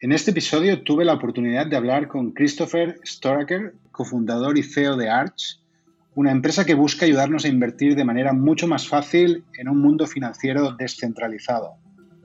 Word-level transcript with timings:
En 0.00 0.12
este 0.12 0.30
episodio 0.30 0.84
tuve 0.84 1.04
la 1.04 1.14
oportunidad 1.14 1.66
de 1.66 1.74
hablar 1.74 2.06
con 2.06 2.30
Christopher 2.30 3.00
Storaker, 3.04 3.74
cofundador 3.90 4.56
y 4.56 4.62
CEO 4.62 4.96
de 4.96 5.10
Arch, 5.10 5.60
una 6.14 6.30
empresa 6.30 6.64
que 6.64 6.74
busca 6.74 7.04
ayudarnos 7.04 7.44
a 7.44 7.48
invertir 7.48 7.96
de 7.96 8.04
manera 8.04 8.32
mucho 8.32 8.68
más 8.68 8.86
fácil 8.86 9.42
en 9.58 9.68
un 9.68 9.78
mundo 9.78 10.06
financiero 10.06 10.70
descentralizado. 10.78 11.74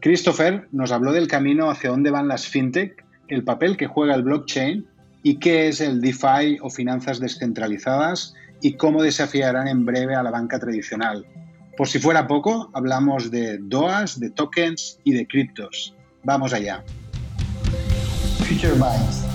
Christopher 0.01 0.67
nos 0.71 0.91
habló 0.91 1.13
del 1.13 1.27
camino 1.27 1.71
hacia 1.71 1.89
dónde 1.89 2.11
van 2.11 2.27
las 2.27 2.47
fintech, 2.47 3.03
el 3.27 3.43
papel 3.43 3.75
que 3.75 3.87
juega 3.87 4.13
el 4.13 4.21
blockchain 4.21 4.85
y 5.23 5.39
qué 5.39 5.67
es 5.67 5.81
el 5.81 5.99
DeFi 5.99 6.59
o 6.61 6.69
finanzas 6.69 7.19
descentralizadas 7.19 8.35
y 8.61 8.73
cómo 8.73 9.01
desafiarán 9.01 9.67
en 9.67 9.83
breve 9.83 10.13
a 10.13 10.21
la 10.21 10.29
banca 10.29 10.59
tradicional. 10.59 11.25
Por 11.75 11.87
si 11.87 11.97
fuera 11.97 12.27
poco, 12.27 12.69
hablamos 12.73 13.31
de 13.31 13.57
DOAs, 13.57 14.19
de 14.19 14.29
tokens 14.29 14.99
y 15.03 15.13
de 15.13 15.25
criptos. 15.25 15.95
Vamos 16.23 16.53
allá. 16.53 16.83
Future 18.53 18.73
Bytes 18.73 19.25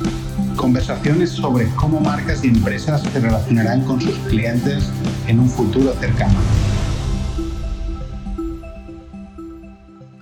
conversaciones 0.57 1.31
sobre 1.31 1.67
cómo 1.75 1.99
marcas 1.99 2.45
y 2.45 2.49
empresas 2.49 3.03
se 3.03 3.19
relacionarán 3.19 3.85
con 3.85 4.01
sus 4.01 4.17
clientes 4.29 4.93
en 5.27 5.41
un 5.41 5.49
futuro 5.49 5.93
cercano. 5.95 6.39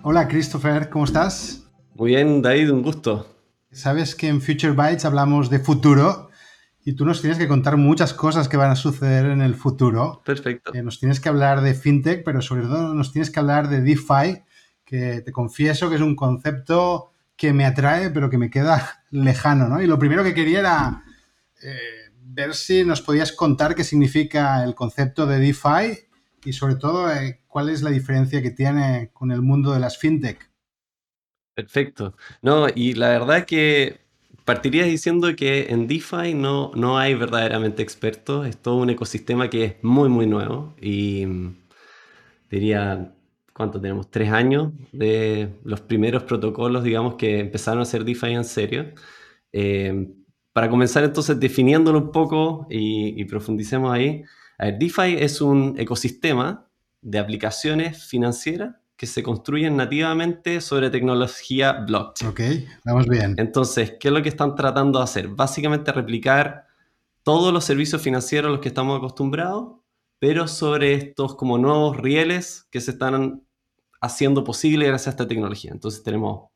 Hola 0.03 0.27
Christopher, 0.29 0.89
¿cómo 0.89 1.05
estás? 1.05 1.69
Muy 1.95 2.13
bien, 2.13 2.41
David, 2.41 2.73
un 2.73 2.83
gusto. 2.83 3.27
Sabes 3.71 4.15
que 4.15 4.29
en 4.29 4.41
Future 4.41 4.73
Bytes 4.73 5.05
hablamos 5.05 5.51
de 5.51 5.59
futuro 5.59 6.31
y 6.83 6.95
tú 6.95 7.05
nos 7.05 7.21
tienes 7.21 7.39
que 7.39 7.49
contar 7.49 7.77
muchas 7.77 8.15
cosas 8.15 8.49
que 8.49 8.57
van 8.57 8.71
a 8.71 8.77
suceder 8.77 9.27
en 9.27 9.43
el 9.43 9.57
futuro. 9.57 10.23
Perfecto. 10.25 10.73
Eh, 10.73 10.83
nos 10.83 10.99
tienes 10.99 11.21
que 11.21 11.29
hablar 11.29 11.61
de 11.61 11.75
fintech, 11.75 12.25
pero 12.25 12.41
sobre 12.41 12.63
todo 12.63 12.95
nos 12.95 13.13
tienes 13.13 13.31
que 13.31 13.41
hablar 13.41 13.69
de 13.69 13.83
DeFi, 13.83 14.43
que 14.87 15.21
te 15.21 15.33
confieso 15.33 15.91
que 15.91 15.97
es 15.97 16.03
un 16.03 16.17
concepto 16.17 17.13
que 17.37 17.53
me 17.53 17.65
atrae, 17.65 18.11
pero 18.11 18.31
que 18.31 18.39
me 18.39 18.51
queda 18.51 19.05
lejano, 19.11 19.69
¿no? 19.69 19.83
Y 19.83 19.87
lo 19.87 19.99
primero 19.99 20.25
que 20.25 20.35
quería 20.35 20.61
era 20.61 21.05
eh, 21.63 22.11
ver 22.21 22.55
si 22.55 22.85
nos 22.85 23.03
podías 23.03 23.33
contar 23.33 23.75
qué 23.75 23.85
significa 23.85 24.65
el 24.65 24.75
concepto 24.75 25.27
de 25.27 25.39
DeFi 25.39 26.07
y 26.45 26.53
sobre 26.53 26.77
todo 26.77 27.13
eh, 27.13 27.43
cuál 27.47 27.69
es 27.69 27.83
la 27.83 27.91
diferencia 27.91 28.43
que 28.43 28.51
tiene 28.51 29.11
con 29.13 29.31
el 29.33 29.43
mundo 29.43 29.73
de 29.73 29.81
las 29.81 29.99
fintech. 29.99 30.51
Perfecto. 31.55 32.15
No, 32.43 32.67
y 32.75 32.95
la 32.95 33.09
verdad 33.09 33.47
que 33.47 34.01
partiría 34.45 34.85
diciendo 34.85 35.35
que 35.35 35.67
en 35.71 35.89
DeFi 35.89 36.35
no, 36.35 36.71
no 36.75 36.99
hay 36.99 37.15
verdaderamente 37.15 37.83
expertos, 37.83 38.47
es 38.47 38.57
todo 38.59 38.77
un 38.77 38.91
ecosistema 38.91 39.51
que 39.51 39.65
es 39.65 39.75
muy, 39.83 40.09
muy 40.09 40.27
nuevo 40.27 40.75
y 40.81 41.27
mm, 41.27 41.57
diría 42.51 43.16
¿cuánto 43.57 43.81
tenemos? 43.81 44.11
Tres 44.11 44.31
años 44.31 44.73
de 44.93 45.59
los 45.65 45.81
primeros 45.81 46.25
protocolos, 46.25 46.85
digamos, 46.85 47.15
que 47.15 47.41
empezaron 47.41 47.81
a 47.81 47.83
hacer 47.85 48.05
DeFi 48.05 48.33
en 48.33 48.45
serio. 48.45 48.93
Eh, 49.51 50.13
para 50.53 50.69
comenzar 50.69 51.05
entonces 51.05 51.41
definiéndolo 51.41 51.99
un 51.99 52.13
poco 52.13 52.67
y, 52.69 53.25
profundicemos 53.25 53.93
ahí, 53.93 54.25
DeFi 54.59 55.17
es 55.19 55.41
un 55.41 55.75
ecosistema 55.79 56.69
de 57.01 57.19
aplicaciones 57.19 58.05
financieras 58.05 58.75
que 58.97 59.07
se 59.07 59.23
construyen 59.23 59.77
nativamente 59.77 60.61
sobre 60.61 60.91
tecnología 60.91 61.73
blockchain. 61.73 62.31
Ok, 62.31 62.41
vamos 62.85 63.07
bien. 63.07 63.35
Entonces, 63.39 63.95
¿qué 63.99 64.09
es 64.09 64.15
lo 64.15 64.23
que 64.23 64.29
están 64.29 64.55
tratando 64.55 64.99
de 64.99 65.05
hacer? 65.05 65.29
Básicamente 65.29 65.93
replicar 65.93 66.67
todos 67.23 67.53
los 67.53 67.65
servicios 67.65 68.03
financieros 68.03 68.49
a 68.49 68.53
los 68.53 68.61
que 68.61 68.69
estamos 68.69 68.99
acostumbrados, 68.99 69.77
pero 70.19 70.49
sobre 70.49 70.95
estos 70.95 71.37
como 71.37 71.59
nuevos 71.59 71.97
rieles 71.99 72.67
que 72.71 72.81
se 72.81 72.93
están 72.93 73.46
haciendo 74.01 74.45
posible 74.45 74.87
gracias 74.87 75.09
a 75.09 75.11
esta 75.11 75.29
tecnología. 75.29 75.71
Entonces 75.73 76.03
tenemos 76.03 76.49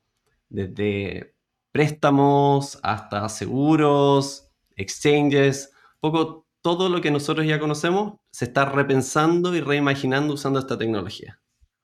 desde 0.49 1.35
préstamos 1.71 2.79
hasta 2.83 3.27
seguros, 3.29 4.49
exchanges, 4.75 5.71
poco 5.99 6.47
todo 6.61 6.89
lo 6.89 7.01
que 7.01 7.11
nosotros 7.11 7.47
ya 7.47 7.59
conocemos 7.59 8.13
se 8.31 8.45
está 8.45 8.65
repensando 8.65 9.55
y 9.55 9.61
reimaginando 9.61 10.33
usando 10.33 10.59
esta 10.59 10.77
tecnología. 10.77 11.39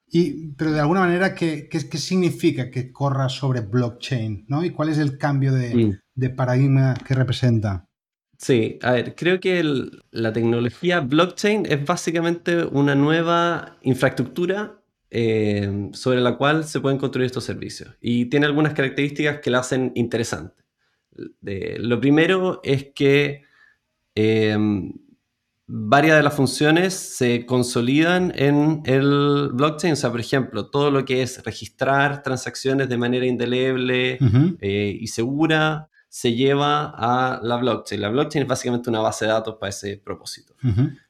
Y, 0.10 0.54
pero 0.54 0.72
de 0.72 0.80
alguna 0.80 1.02
manera, 1.02 1.36
¿qué, 1.36 1.68
qué, 1.68 1.98
significa 1.98 2.72
que 2.72 2.94
corra 2.94 3.28
sobre 3.28 3.60
blockchain? 3.62 4.46
¿no? 4.48 4.64
¿Y 4.64 4.70
cuál 4.70 4.90
es 4.90 5.00
el 5.00 5.18
cambio 5.18 5.52
de, 5.52 5.76
mm. 5.76 6.00
de 6.16 6.30
paradigma 6.30 6.94
que 7.06 7.14
representa? 7.14 7.88
Sí, 8.38 8.78
a 8.84 8.92
ver, 8.92 9.16
creo 9.16 9.40
que 9.40 9.64
la 10.12 10.32
tecnología 10.32 11.00
blockchain 11.00 11.66
es 11.66 11.84
básicamente 11.84 12.64
una 12.64 12.94
nueva 12.94 13.78
infraestructura 13.82 14.80
eh, 15.10 15.90
sobre 15.94 16.20
la 16.20 16.38
cual 16.38 16.64
se 16.66 16.80
pueden 16.80 16.98
construir 16.98 17.26
estos 17.26 17.44
servicios. 17.44 17.96
Y 18.02 18.26
tiene 18.26 18.46
algunas 18.46 18.74
características 18.74 19.40
que 19.40 19.52
la 19.52 19.60
hacen 19.60 19.92
interesante. 19.96 20.64
lo 21.42 22.00
primero 22.00 22.60
es 22.64 22.92
que 22.94 23.44
em, 24.16 24.94
varias 25.68 26.18
de 26.18 26.24
las 26.24 26.34
funciones 26.34 26.94
se 26.94 27.46
consolidan 27.46 28.32
en 28.36 28.82
el 28.86 29.50
blockchain. 29.54 29.94
O 29.94 29.96
sea, 29.96 30.12
por 30.12 30.20
ejemplo, 30.20 30.70
todo 30.70 30.92
lo 30.92 31.06
que 31.06 31.22
es 31.22 31.44
registrar 31.44 32.24
transacciones 32.24 32.90
de 32.90 32.98
manera 32.98 33.26
indeleble 33.26 34.18
eh, 34.62 34.98
y 35.00 35.08
segura 35.08 35.90
se 36.18 36.34
lleva 36.34 36.96
a 36.98 37.40
la 37.44 37.58
blockchain. 37.58 38.02
La 38.02 38.10
blockchain 38.10 38.42
es 38.42 38.50
básicamente 38.50 38.90
una 38.90 39.02
base 39.02 39.26
de 39.26 39.32
datos 39.34 39.58
para 39.60 39.70
ese 39.70 39.98
propósito. 39.98 40.56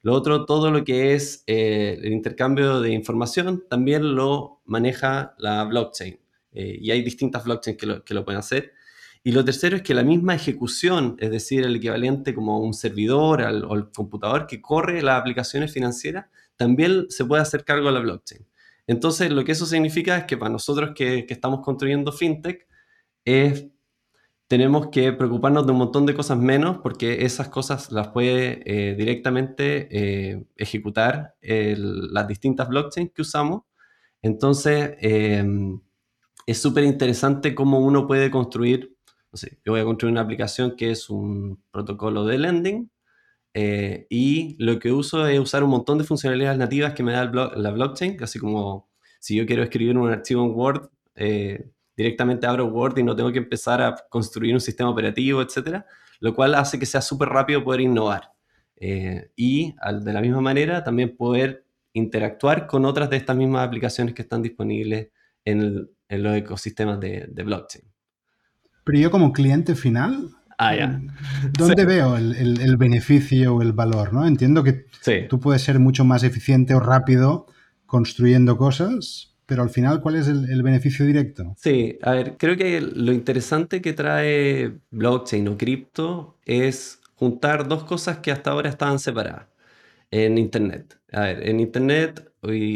Lo 0.01 0.13
otro, 0.13 0.44
todo 0.45 0.69
lo 0.69 0.84
que 0.84 1.13
es 1.13 1.45
eh, 1.47 1.97
el 2.03 2.12
intercambio 2.12 2.81
de 2.81 2.91
información, 2.91 3.63
también 3.69 4.16
lo 4.16 4.59
maneja 4.66 5.34
la 5.38 5.63
blockchain. 5.63 6.19
Eh, 6.51 6.79
y 6.81 6.91
hay 6.91 7.03
distintas 7.03 7.46
blockchains 7.46 7.79
que 7.79 7.85
lo, 7.85 8.03
que 8.03 8.13
lo, 8.13 8.25
pueden 8.25 8.40
hacer. 8.40 8.73
Y 9.23 9.31
lo 9.31 9.46
tercero 9.46 9.78
es 9.78 9.81
que 9.81 9.94
la 9.94 10.03
misma 10.03 10.35
ejecución, 10.35 11.16
es 11.19 11.31
decir, 11.31 11.63
el 11.63 11.78
equivalente 11.78 12.35
como 12.35 12.59
un 12.59 12.73
servidor 12.73 13.44
al, 13.44 13.63
o 13.63 13.75
el 13.75 13.90
computador 13.91 14.46
que 14.46 14.62
corre 14.62 15.01
las 15.01 15.22
aplicaciones 15.22 15.72
financieras, 15.72 16.25
también 16.57 17.06
se 17.07 17.23
puede 17.23 17.41
hacer 17.41 17.63
cargo 17.63 17.88
a 17.88 17.94
la 17.94 18.01
blockchain. 18.01 18.46
Entonces, 18.88 19.31
lo 19.31 19.46
que 19.46 19.53
eso 19.53 19.66
significa 19.66 20.17
es 20.17 20.23
que 20.25 20.35
para 20.35 20.51
nosotros 20.51 20.91
que, 20.94 21.25
que 21.25 21.34
estamos 21.34 21.62
construyendo 21.62 22.12
fintech, 22.12 22.67
es 23.23 23.67
tenemos 24.47 24.88
que 24.88 25.12
preocuparnos 25.13 25.66
de 25.66 25.74
un 25.74 25.78
montón 25.80 26.06
de 26.06 26.16
cosas 26.16 26.38
menos 26.38 26.80
porque 26.80 27.25
esas 27.25 27.50
cosas 27.50 27.91
las 27.91 28.09
puede 28.09 28.62
eh, 28.66 28.96
directamente 28.96 29.88
eh, 29.91 30.46
ejecutar 30.56 31.35
las 31.41 32.28
distintas 32.28 32.69
blockchains 32.69 33.12
que 33.13 33.22
usamos. 33.22 33.63
Entonces, 34.22 34.96
em, 35.02 35.81
es 36.46 36.62
súper 36.62 36.85
interesante 36.85 37.53
cómo 37.56 37.80
uno 37.80 38.08
puede 38.08 38.31
construir, 38.31 38.96
no 39.31 39.38
sé, 39.38 39.59
yo 39.66 39.74
voy 39.74 39.81
a 39.81 39.85
construir 39.85 40.13
una 40.13 40.22
aplicación 40.22 40.75
que 40.78 40.91
es 40.91 41.09
un 41.09 41.62
protocolo 41.72 42.25
de 42.25 42.38
lending 42.38 42.90
eh, 43.53 44.08
y 44.09 44.56
lo 44.64 44.79
que 44.79 44.91
uso 44.91 45.28
es 45.28 45.40
usar 45.40 45.64
un 45.64 45.72
montón 45.72 45.97
de 45.97 46.03
funcionalidades 46.06 46.58
nativas 46.58 46.94
que 46.94 47.03
me 47.03 47.14
da 47.14 47.25
la 47.25 47.72
blockchain, 47.72 48.22
así 48.24 48.40
como 48.40 48.90
si 49.19 49.35
yo 49.35 49.46
quiero 49.46 49.64
escribir 49.64 49.97
un 49.97 50.09
archivo 50.09 50.46
en 50.46 50.52
Word, 50.56 50.90
directamente 51.97 52.46
abro 52.46 52.68
Word 52.68 53.00
y 53.00 53.03
no 53.03 53.16
tengo 53.16 53.31
que 53.31 53.40
empezar 53.40 53.81
a 53.81 53.96
construir 54.09 54.53
un 54.53 54.62
sistema 54.62 54.91
operativo, 54.91 55.41
etcétera, 55.41 55.85
lo 56.19 56.35
cual 56.35 56.53
hace 56.53 56.78
que 56.78 56.85
sea 56.85 57.02
súper 57.02 57.30
rápido 57.30 57.63
poder 57.63 57.81
innovar. 57.81 58.31
Eh, 58.80 59.31
y 59.35 59.74
de 60.03 60.13
la 60.13 60.22
misma 60.22 60.40
manera 60.40 60.84
también 60.84 61.18
poder 61.18 61.66
interactuar 61.94 62.68
con 62.68 62.85
otras 62.85 63.09
de 63.09 63.18
estas 63.18 63.35
mismas 63.35 63.68
aplicaciones 63.68 64.13
que 64.13 64.22
están 64.22 64.44
disponibles 64.44 65.08
en, 65.44 65.90
los 66.09 66.38
ecosistemas 66.38 67.00
de, 67.00 67.28
blockchain. 67.44 67.84
Pero 68.84 69.00
yo 69.00 69.12
como 69.12 69.34
cliente 69.34 69.74
final, 69.75 70.29
ah, 70.59 70.75
ya. 70.75 71.02
¿dónde 71.58 71.85
veo 71.85 72.16
el, 72.16 72.78
beneficio 72.78 73.56
o 73.56 73.62
el 73.64 73.74
valor? 73.74 74.14
¿no? 74.14 74.28
Entiendo 74.28 74.64
que 74.64 74.85
tú 75.28 75.40
puedes 75.40 75.64
ser 75.64 75.79
mucho 75.79 76.06
más 76.06 76.24
eficiente 76.24 76.75
o 76.75 76.79
rápido 76.79 77.47
construyendo 77.88 78.58
cosas, 78.58 79.37
pero 79.47 79.63
al 79.63 79.69
final, 79.69 80.02
¿cuál 80.02 80.18
es 80.18 80.28
el, 80.28 80.62
beneficio 80.62 81.06
directo? 81.06 81.56
Sí, 81.58 81.97
a 82.02 82.12
ver, 82.12 82.35
creo 82.38 82.58
que 82.58 82.81
lo 82.81 83.14
interesante 83.14 83.82
que 83.82 83.94
trae 83.94 84.73
blockchain 84.91 85.47
o 85.47 85.58
cripto 85.58 86.38
es 86.46 86.99
juntar 87.16 87.67
dos 87.67 87.85
cosas 87.85 88.20
que 88.20 88.29
hasta 88.32 88.52
ahora 88.52 88.70
estaban 88.70 88.99
separadas 88.99 89.47
en 90.11 90.38
Internet. 90.38 90.99
A 91.14 91.22
ver, 91.22 91.47
en 91.47 91.61
Internet 91.61 92.29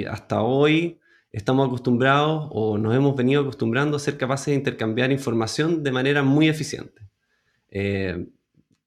hasta 0.09 0.41
hoy 0.41 0.97
estamos 1.33 1.67
acostumbrados 1.67 2.47
o 2.51 2.77
nos 2.77 2.95
hemos 2.95 3.17
venido 3.17 3.41
acostumbrando 3.41 3.97
a 3.97 3.99
ser 3.99 4.17
capaces 4.17 4.47
de 4.47 4.55
intercambiar 4.55 5.11
información 5.11 5.83
de 5.83 5.91
manera 5.91 6.23
muy 6.23 6.47
eficiente. 6.47 7.01
Eh, 7.69 8.27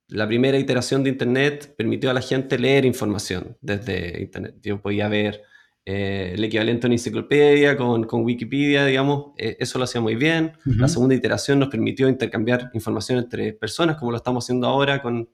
la 0.08 0.26
primera 0.26 0.58
iteración 0.58 1.04
de 1.04 1.10
Internet 1.10 1.74
permitió 1.76 2.10
a 2.10 2.14
la 2.14 2.22
gente 2.22 2.58
leer 2.58 2.86
información 2.86 3.58
desde 3.60 4.22
Internet. 4.22 4.56
Yo 4.62 4.80
podía 4.80 5.08
ver 5.08 5.42
eh, 5.86 6.32
el 6.34 6.42
equivalente 6.42 6.86
a 6.86 6.88
una 6.88 6.94
enciclopedia 6.94 7.76
con, 7.76 8.04
con 8.04 8.24
Wikipedia, 8.24 8.86
digamos, 8.86 9.32
eh, 9.36 9.56
eso 9.60 9.78
lo 9.78 9.84
hacía 9.84 10.00
muy 10.00 10.14
bien. 10.14 10.52
La 10.64 10.88
segunda 10.88 11.14
iteración 11.14 11.58
nos 11.58 11.68
permitió 11.68 12.08
intercambiar 12.08 12.70
información 12.72 13.18
entre 13.18 13.52
personas, 13.52 13.96
como 13.96 14.10
lo 14.10 14.16
estamos 14.16 14.44
haciendo 14.44 14.66
ahora 14.66 15.02
con, 15.02 15.28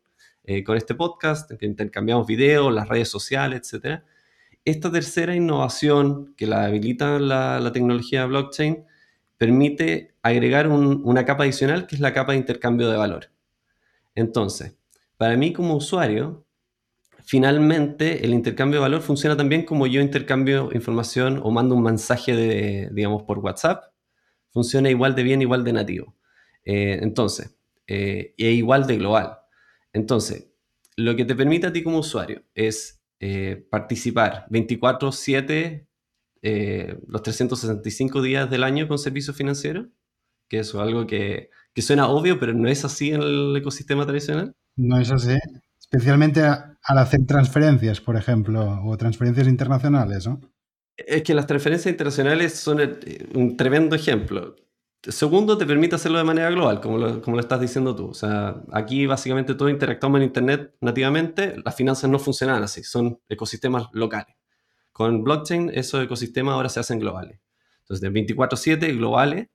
eh, 0.45 0.65
con 0.65 0.77
este 0.77 0.97
podcast, 0.97 1.53
que 1.53 1.67
intercambiamos 1.67 2.27
videos, 2.27 2.75
las 2.75 2.89
redes 2.89 3.09
sociales, 3.09 3.73
etc. 3.73 4.03
Esta 4.65 4.91
tercera 4.91 5.37
innovación 5.37 6.35
que 6.37 6.47
la 6.47 6.65
habilita 6.65 7.21
la, 7.21 7.61
la 7.61 7.71
tecnología 7.71 8.27
blockchain 8.27 8.85
permite 9.39 10.15
agregar 10.21 10.69
una 10.69 11.25
capa 11.25 11.45
adicional 11.45 11.87
que 11.87 11.95
es 11.95 12.01
la 12.01 12.13
capa 12.13 12.33
de 12.33 12.39
intercambio 12.39 12.91
de 12.91 12.97
valor. 12.97 13.31
Entonces, 14.15 14.77
para 15.17 15.37
mí 15.37 15.53
como 15.53 15.77
usuario, 15.77 16.45
finalmente 17.31 18.25
el 18.25 18.35
intercambio 18.35 18.81
de 18.81 18.83
valor 18.83 19.03
funciona 19.03 19.37
también 19.37 19.65
como 19.65 19.87
yo 19.87 20.01
intercambio 20.01 20.71
información 20.73 21.39
o 21.45 21.53
mando 21.53 21.77
un 21.77 21.85
mensaje 21.85 22.35
de, 22.35 22.89
digamos, 22.91 23.23
por 23.23 23.39
WhatsApp. 23.39 23.85
Funciona 24.49 24.91
igual 24.91 25.15
de 25.15 25.23
bien, 25.23 25.41
igual 25.41 25.63
de 25.63 25.73
nativo. 25.73 26.17
Eh, 26.65 26.99
entonces, 27.01 27.57
eh, 27.87 28.35
e 28.37 28.51
igual 28.51 28.89
de 28.89 28.97
global. 28.97 29.39
Entonces, 29.93 30.49
lo 30.97 31.15
que 31.15 31.25
te 31.25 31.37
permite 31.37 31.69
a 31.69 31.73
ti 31.73 31.85
como 31.85 32.01
usuario 32.01 32.43
es 32.53 33.01
eh, 33.21 33.65
participar 33.71 34.47
24/7 34.51 35.87
los 37.07 37.23
365 37.23 38.23
días 38.23 38.51
del 38.51 38.65
año 38.65 38.89
con 38.89 38.99
servicios 38.99 39.37
financieros, 39.37 39.87
que 40.49 40.59
eso 40.59 40.79
es 40.79 40.89
algo 40.89 41.07
que, 41.07 41.51
que 41.75 41.83
suena 41.83 42.09
obvio, 42.09 42.41
pero 42.41 42.55
no 42.55 42.69
es 42.69 42.85
así 42.85 43.13
en 43.13 43.23
el 43.23 43.57
ecosistema 43.57 44.05
tradicional. 44.05 44.57
No 44.75 44.99
es 44.99 45.13
así 45.13 45.39
especialmente 45.93 46.43
al 46.83 46.99
hacer 46.99 47.27
transferencias, 47.27 48.01
por 48.01 48.17
ejemplo, 48.17 48.83
o 48.85 48.97
transferencias 48.97 49.47
internacionales, 49.47 50.27
¿no? 50.27 50.41
Es 50.97 51.23
que 51.23 51.35
las 51.35 51.47
transferencias 51.47 51.91
internacionales 51.91 52.55
son 52.55 52.81
un 53.35 53.57
tremendo 53.57 53.97
ejemplo. 53.97 54.57
Segundo, 55.03 55.57
te 55.57 55.65
permite 55.65 55.95
hacerlo 55.95 56.19
de 56.19 56.25
manera 56.25 56.51
global, 56.51 56.81
como 56.81 56.99
lo, 56.99 57.23
como 57.23 57.37
lo 57.37 57.41
estás 57.41 57.61
diciendo 57.61 57.97
tú. 57.97 58.09
O 58.09 58.15
sea, 58.15 58.63
aquí 58.71 59.07
básicamente 59.07 59.55
todo 59.55 59.71
interactuamos 59.71 60.19
en 60.19 60.25
Internet 60.25 60.75
nativamente, 60.81 61.55
las 61.65 61.75
finanzas 61.75 62.11
no 62.11 62.19
funcionan 62.19 62.63
así, 62.63 62.83
son 62.85 63.19
ecosistemas 63.29 63.87
locales. 63.93 64.37
Con 64.93 65.25
blockchain, 65.25 65.71
esos 65.73 66.05
ecosistemas 66.05 66.53
ahora 66.53 66.69
se 66.69 66.81
hacen 66.81 66.99
globales. 66.99 67.41
Entonces, 67.81 68.03
de 68.03 68.11
24/7 68.11 68.93
globales, 68.93 69.49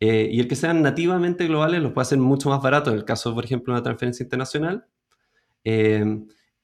eh, 0.00 0.28
y 0.30 0.40
el 0.40 0.48
que 0.48 0.56
sean 0.56 0.80
nativamente 0.82 1.46
globales 1.46 1.82
los 1.82 1.92
puede 1.92 2.02
hacer 2.02 2.18
mucho 2.18 2.48
más 2.50 2.62
barato 2.62 2.90
en 2.90 2.96
el 2.96 3.04
caso, 3.04 3.34
por 3.34 3.44
ejemplo, 3.44 3.74
de 3.74 3.78
una 3.80 3.84
transferencia 3.84 4.22
internacional, 4.24 4.86
eh, 5.64 6.04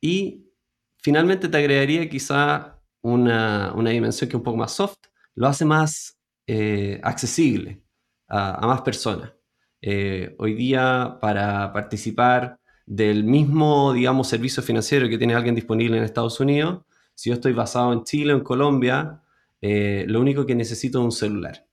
y 0.05 0.53
finalmente 0.99 1.49
te 1.49 1.57
agregaría 1.57 2.11
quizá 2.11 2.79
una, 3.01 3.73
una, 3.75 3.89
dimensión 3.89 4.29
que 4.29 4.37
es 4.37 4.39
un 4.39 4.43
poco 4.43 4.59
más 4.59 4.73
soft, 4.73 4.99
lo 5.35 5.47
hace 5.47 5.65
más 5.65 6.21
eh, 6.47 7.01
accesible 7.03 7.83
a, 8.29 8.67
más 8.67 8.83
personas. 8.83 9.33
Eh, 9.81 10.35
hoy 10.39 10.53
día, 10.53 11.17
para 11.23 11.73
participar 11.73 12.61
del 12.85 13.25
mismo, 13.25 13.95
digamos, 13.95 14.29
servicio 14.29 14.63
financiero 14.63 15.09
que 15.09 15.17
tiene 15.17 15.35
alguien 15.35 15.55
disponible 15.55 15.97
en 15.97 16.05
Estados 16.05 16.39
Unidos, 16.39 16.85
si 17.15 17.31
yo 17.31 17.35
estoy 17.37 17.55
basado 17.55 17.91
en 17.95 18.05
Chile 18.05 18.35
o 18.35 18.37
en 18.37 18.45
Colombia, 18.45 19.23
lo 19.63 20.21
único 20.21 20.45
que 20.45 20.55
necesito 20.55 20.99
es 20.99 21.05
un 21.07 21.13
celular 21.13 21.67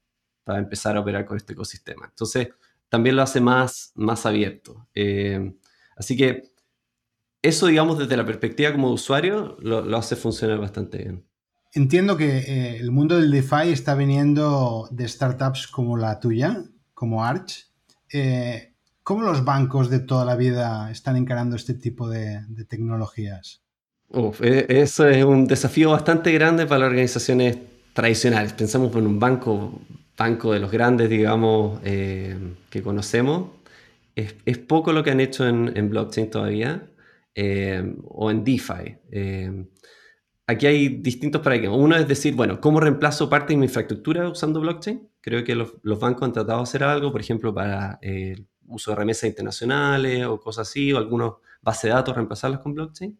para 0.45 0.59
empezar 0.59 0.95
a 0.95 1.01
operar 1.01 1.25
con 1.25 1.35
este 1.35 1.51
ecosistema. 1.51 2.05
Entonces, 2.05 2.47
también 2.87 3.17
lo 3.17 3.23
hace 3.23 3.41
más, 3.41 3.91
más 3.95 4.25
abierto. 4.25 4.87
así 5.97 6.15
que 6.15 6.50
eso, 7.41 7.67
digamos, 7.67 7.97
desde 7.97 8.17
la 8.17 8.25
perspectiva 8.25 8.71
como 8.71 8.91
usuario, 8.91 9.57
lo, 9.61 9.97
hace 9.97 10.15
funcionar 10.15 10.59
bastante 10.59 10.99
bien. 10.99 11.25
Entiendo 11.73 12.17
que 12.17 12.37
eh, 12.37 12.77
el 12.77 12.91
mundo 12.91 13.17
del 13.17 13.31
DeFi 13.31 13.69
está 13.71 13.95
viniendo 13.95 14.87
de 14.91 15.07
startups 15.07 15.67
como 15.67 15.97
la 15.97 16.19
tuya, 16.19 16.63
como 16.93 17.23
Arch. 17.23 17.67
Eh, 18.11 18.73
¿Cómo 19.03 19.23
los 19.23 19.43
bancos 19.43 19.89
de 19.89 19.99
toda 19.99 20.25
la 20.25 20.35
vida 20.35 20.91
están 20.91 21.15
encarando 21.15 21.55
este 21.55 21.73
tipo 21.73 22.07
de, 22.07 22.41
tecnologías? 22.67 23.63
E, 24.41 24.65
eso 24.69 25.07
es 25.07 25.23
un 25.23 25.47
desafío 25.47 25.91
bastante 25.91 26.31
grande 26.33 26.67
para 26.67 26.79
las 26.79 26.89
organizaciones 26.89 27.57
tradicionales. 27.93 28.53
Pensamos 28.53 28.95
en 28.95 29.07
un 29.07 29.19
banco, 29.19 29.81
banco 30.15 30.53
de 30.53 30.59
los 30.59 30.69
grandes, 30.69 31.09
digamos, 31.09 31.79
eh, 31.83 32.37
que 32.69 32.83
conocemos. 32.83 33.49
Es, 34.15 34.57
poco 34.59 34.93
lo 34.93 35.03
que 35.03 35.11
han 35.11 35.21
hecho 35.21 35.47
en 35.47 35.89
blockchain 35.89 36.29
todavía. 36.29 36.83
Eh, 37.33 37.95
o 38.03 38.29
en 38.29 38.43
DeFi. 38.43 38.97
Eh, 39.11 39.65
aquí 40.47 40.67
hay 40.67 40.89
distintos 41.01 41.41
paradigmas. 41.41 41.77
Uno 41.79 41.95
es 41.95 42.07
decir, 42.07 42.35
bueno, 42.35 42.59
¿cómo 42.59 42.79
reemplazo 42.79 43.29
parte 43.29 43.53
de 43.53 43.57
mi 43.57 43.65
infraestructura 43.65 44.27
usando 44.29 44.59
blockchain? 44.59 45.09
Creo 45.21 45.43
que 45.43 45.55
los, 45.55 45.73
bancos 45.99 46.23
han 46.23 46.33
tratado 46.33 46.59
de 46.59 46.63
hacer 46.63 46.83
algo, 46.83 47.11
por 47.11 47.21
ejemplo, 47.21 47.53
para 47.53 47.99
el 48.01 48.39
eh, 48.39 48.45
uso 48.67 48.91
de 48.91 48.97
remesas 48.97 49.29
internacionales 49.29 50.25
o 50.25 50.39
cosas 50.39 50.67
así, 50.67 50.91
o 50.91 50.97
algunos 50.97 51.35
bases 51.61 51.83
de 51.83 51.89
datos, 51.89 52.15
reemplazarlas 52.15 52.59
con 52.59 52.73
blockchain. 52.73 53.17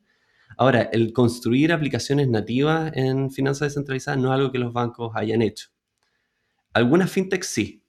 Ahora, 0.57 0.89
el 0.91 1.13
construir 1.13 1.71
aplicaciones 1.71 2.27
nativas 2.27 2.91
en 2.95 3.31
finanzas 3.31 3.69
descentralizadas 3.69 4.19
no 4.19 4.29
es 4.29 4.33
algo 4.35 4.51
que 4.51 4.59
los 4.59 4.73
bancos 4.73 5.13
hayan 5.15 5.41
hecho. 5.41 5.69
Algunas 6.73 7.09
fintechs 7.09 7.47
sí. 7.47 7.83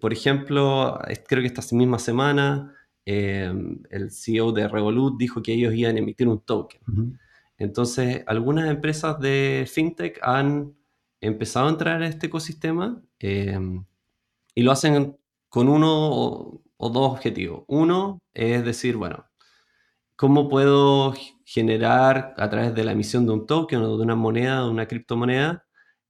por 0.00 0.12
ejemplo, 0.12 0.98
creo 1.28 1.42
que 1.42 1.46
esta 1.46 1.62
misma 1.76 1.98
semana 2.00 2.77
Em, 3.10 3.82
el 3.88 4.10
CEO 4.10 4.52
de 4.52 4.68
Revolut 4.68 5.18
dijo 5.18 5.42
que 5.42 5.54
ellos 5.54 5.72
iban 5.72 5.96
a 5.96 5.98
emitir 5.98 6.28
un 6.28 6.40
token. 6.40 7.18
Entonces, 7.56 8.22
algunas 8.26 8.68
empresas 8.68 9.18
de 9.18 9.66
fintech 9.66 10.18
han 10.22 10.76
empezado 11.18 11.68
a 11.68 11.70
entrar 11.70 12.02
a 12.02 12.06
este 12.06 12.26
ecosistema 12.26 13.02
em, 13.18 13.82
y 14.54 14.62
lo 14.62 14.72
hacen 14.72 15.16
con 15.48 15.70
uno 15.70 15.88
o, 15.90 16.90
dos 16.90 17.12
objetivos. 17.12 17.64
Uno 17.66 18.20
es 18.34 18.62
decir, 18.62 18.96
bueno, 18.96 19.24
¿cómo 20.14 20.50
puedo 20.50 21.14
generar 21.46 22.34
a 22.36 22.50
través 22.50 22.74
de 22.74 22.84
la 22.84 22.92
emisión 22.92 23.24
de 23.26 23.32
un 23.32 23.46
token 23.46 23.80
o 23.80 23.96
de 23.96 24.02
una 24.02 24.16
moneda, 24.16 24.64
de 24.64 24.68
una 24.70 24.86
criptomoneda, 24.86 25.64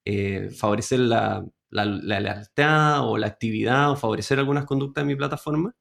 eh, 0.05 0.51
favorecer 0.51 0.99
la, 0.99 1.47
la, 1.71 1.85
la 1.85 2.21
lealtad 2.21 3.09
o 3.09 3.19
la 3.19 3.29
actividad 3.29 3.93
o 3.93 3.97
favorecer 3.97 4.41
algunas 4.41 4.65
conductas 4.65 5.03
en 5.03 5.09
mi 5.09 5.17
plataforma? 5.17 5.73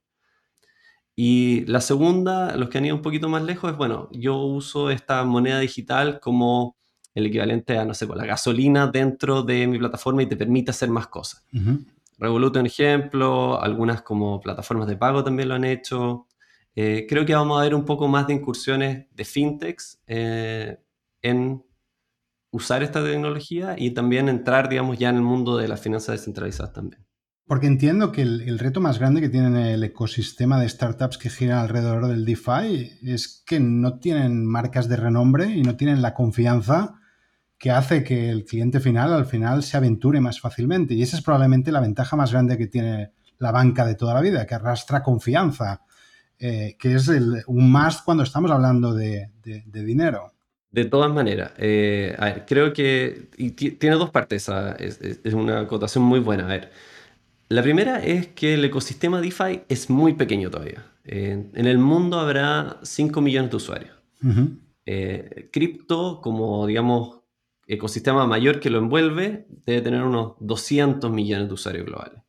Y 1.20 1.66
la 1.66 1.82
segunda, 1.82 2.56
los 2.56 2.70
que 2.70 2.78
han 2.78 2.86
ido 2.86 2.96
un 2.96 3.02
poquito 3.02 3.28
más 3.28 3.42
lejos, 3.42 3.72
es, 3.72 3.78
bueno, 3.78 4.08
yo 4.12 4.38
uso 4.38 4.92
esta 4.92 5.24
moneda 5.24 5.60
digital 5.60 6.20
como 6.20 6.78
el 7.16 7.26
equivalente 7.26 7.76
a, 7.76 7.86
no 7.86 7.96
sé, 7.96 8.06
pues, 8.06 8.20
la 8.20 8.28
gasolina 8.28 8.86
dentro 8.86 9.42
de 9.42 9.66
mi 9.66 9.80
plataforma 9.80 10.22
y 10.22 10.28
te 10.28 10.38
permite 10.38 10.70
hacer 10.70 10.90
más 10.92 11.08
cosas. 11.08 11.44
Revolut 12.20 12.56
un 12.58 12.68
ejemplo, 12.68 13.60
algunas 13.60 14.04
como 14.04 14.40
plataformas 14.40 14.88
de 14.88 14.96
pago 14.96 15.24
también 15.24 15.50
lo 15.50 15.56
han 15.56 15.66
hecho. 15.66 16.28
Eh, 16.76 17.08
creo 17.10 17.26
que 17.26 17.34
vamos 17.34 17.60
a 17.60 17.64
ver 17.64 17.74
un 17.74 17.84
poco 17.84 18.08
más 18.08 18.28
de 18.28 18.34
incursiones 18.34 19.08
de 19.12 19.26
fintechs 19.26 20.00
eh, 20.06 20.78
en 21.24 21.66
usar 22.52 22.84
esta 22.84 23.04
tecnología 23.04 23.74
y 23.76 23.90
también 23.90 24.30
entrar, 24.30 24.70
digamos, 24.70 25.00
ya 25.00 25.10
en 25.10 25.16
el 25.16 25.24
mundo 25.24 25.58
de 25.58 25.68
las 25.68 25.82
finanzas 25.82 26.20
descentralizadas 26.20 26.74
también. 26.74 27.07
Porque 27.48 27.68
entiendo 27.68 28.12
que 28.12 28.24
el, 28.24 28.60
reto 28.60 28.82
más 28.82 29.00
grande 29.00 29.22
que 29.22 29.30
tiene 29.30 29.74
el 29.74 29.84
ecosistema 29.84 30.60
de 30.60 30.68
startups 30.68 31.18
que 31.18 31.30
giran 31.30 31.60
alrededor 31.60 32.08
del 32.08 32.26
DeFi 32.26 33.00
es 33.04 33.42
que 33.46 33.62
no 33.62 34.00
tienen 34.00 34.46
marcas 34.46 34.90
de 34.90 34.98
renombre 34.98 35.46
y 35.46 35.62
no 35.62 35.78
tienen 35.78 36.02
la 36.02 36.14
confianza 36.14 37.00
que 37.58 37.72
hace 37.72 38.04
que 38.04 38.30
el 38.30 38.44
cliente 38.44 38.82
final 38.82 39.14
al 39.14 39.26
final 39.26 39.64
se 39.64 39.78
aventure 39.78 40.20
más 40.20 40.42
fácilmente. 40.42 40.94
Y 40.94 41.02
esa 41.02 41.16
es 41.16 41.24
probablemente 41.24 41.72
la 41.72 41.80
ventaja 41.80 42.18
más 42.18 42.34
grande 42.34 42.58
que 42.58 42.68
tiene 42.68 43.14
la 43.40 43.54
banca 43.54 43.86
de 43.86 43.96
toda 43.96 44.14
la 44.14 44.22
vida, 44.22 44.46
que 44.46 44.56
arrastra 44.56 45.02
confianza, 45.02 45.84
eh, 46.38 46.76
que 46.78 46.96
es 46.96 47.08
un 47.48 47.72
más 47.72 48.02
cuando 48.02 48.24
estamos 48.24 48.52
hablando 48.52 48.94
de, 48.94 49.32
dinero. 49.72 50.34
De 50.70 50.84
todas 50.84 51.14
maneras, 51.14 51.54
eh, 51.58 52.14
a 52.20 52.26
ver, 52.26 52.46
creo 52.46 52.74
que 52.74 53.30
tiene 53.80 53.96
dos 53.96 54.10
partes, 54.10 54.50
es, 54.80 55.00
es, 55.02 55.34
una 55.34 55.62
acotación 55.62 56.04
muy 56.04 56.20
buena. 56.20 56.44
A 56.44 56.48
ver, 56.48 56.72
la 57.50 57.62
primera 57.62 58.04
es 58.04 58.28
que 58.28 58.56
el 58.56 58.66
ecosistema 58.66 59.22
DeFi 59.22 59.62
es 59.70 59.90
muy 59.90 60.14
pequeño 60.14 60.50
todavía. 60.50 60.86
en 61.04 61.52
el 61.56 61.78
mundo 61.78 62.20
habrá 62.20 62.80
5 62.84 63.22
millones 63.22 63.52
de 63.52 63.58
usuarios. 63.58 63.96
Eh, 64.86 65.50
cripto, 65.52 66.22
como 66.22 66.66
digamos, 66.66 67.22
ecosistema 67.68 68.26
mayor 68.26 68.60
que 68.60 68.70
lo 68.70 68.80
envuelve, 68.80 69.46
debe 69.66 69.82
tener 69.82 70.04
unos 70.04 70.36
200 70.40 71.12
millones 71.12 71.50
de 71.50 71.54
usuarios 71.54 71.86
globales. 71.86 72.22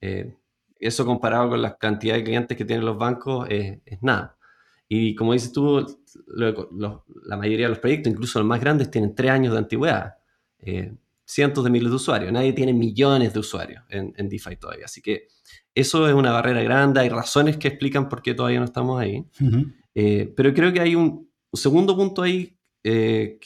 Eh, 0.00 0.36
eso 0.78 1.04
comparado 1.04 1.50
con 1.50 1.62
la 1.62 1.76
cantidad 1.76 2.14
de 2.14 2.22
clientes 2.22 2.56
que 2.56 2.64
tienen 2.64 2.84
los 2.84 2.96
bancos 2.98 3.48
es, 3.50 3.80
nada. 4.00 4.36
Y 4.88 5.14
como 5.16 5.32
dices 5.32 5.52
tú, 5.52 5.84
la 6.28 7.36
mayoría 7.36 7.66
de 7.66 7.70
los 7.70 7.80
proyectos, 7.80 8.12
incluso 8.12 8.38
los 8.38 8.48
más 8.48 8.60
grandes, 8.60 8.90
tienen 8.90 9.14
3 9.14 9.30
años 9.30 9.52
de 9.52 9.58
antigüedad. 9.58 10.14
Cientos 11.28 11.62
de 11.62 11.68
miles 11.68 11.90
de 11.90 11.96
usuarios. 11.96 12.32
Nadie 12.32 12.54
tiene 12.54 12.72
millones 12.72 13.34
de 13.34 13.38
usuarios 13.38 13.84
en, 13.90 14.28
DeFi 14.30 14.56
todavía. 14.56 14.86
Así 14.86 15.02
que 15.02 15.28
eso 15.74 16.08
es 16.08 16.14
una 16.14 16.32
barrera 16.32 16.62
grande. 16.62 17.00
Hay 17.00 17.10
razones 17.10 17.58
que 17.58 17.68
explican 17.68 18.08
por 18.08 18.22
qué 18.22 18.32
todavía 18.32 18.60
no 18.60 18.64
estamos 18.64 18.98
ahí. 18.98 19.26
Eh, 19.94 20.32
pero 20.34 20.54
creo 20.54 20.72
que 20.72 20.80
hay 20.80 20.94
un, 20.94 21.30
segundo 21.52 21.94
punto 21.94 22.22
ahí 22.22 22.56
eh, 22.82 23.38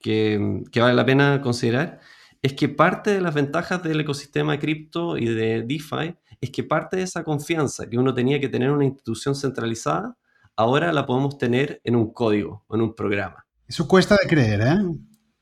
que, 0.00 0.64
vale 0.76 0.94
la 0.94 1.04
pena 1.04 1.42
considerar. 1.42 2.00
Es 2.40 2.54
que 2.54 2.70
parte 2.70 3.10
de 3.10 3.20
las 3.20 3.34
ventajas 3.34 3.82
del 3.82 4.00
ecosistema 4.00 4.52
de 4.52 4.58
cripto 4.58 5.18
y 5.18 5.26
de 5.26 5.62
DeFi 5.62 6.16
es 6.40 6.50
que 6.50 6.64
parte 6.64 6.96
de 6.96 7.02
esa 7.02 7.22
confianza 7.22 7.86
que 7.90 7.98
uno 7.98 8.14
tenía 8.14 8.40
que 8.40 8.48
tener 8.48 8.68
en 8.68 8.76
una 8.76 8.86
institución 8.86 9.34
centralizada, 9.34 10.16
ahora 10.56 10.90
la 10.90 11.04
podemos 11.04 11.36
tener 11.36 11.82
en 11.84 11.96
un 11.96 12.14
código 12.14 12.64
en 12.70 12.80
un 12.80 12.94
programa. 12.94 13.44
Eso 13.68 13.86
cuesta 13.86 14.16
de 14.16 14.26
creer, 14.26 14.62
¿eh? 14.62 14.78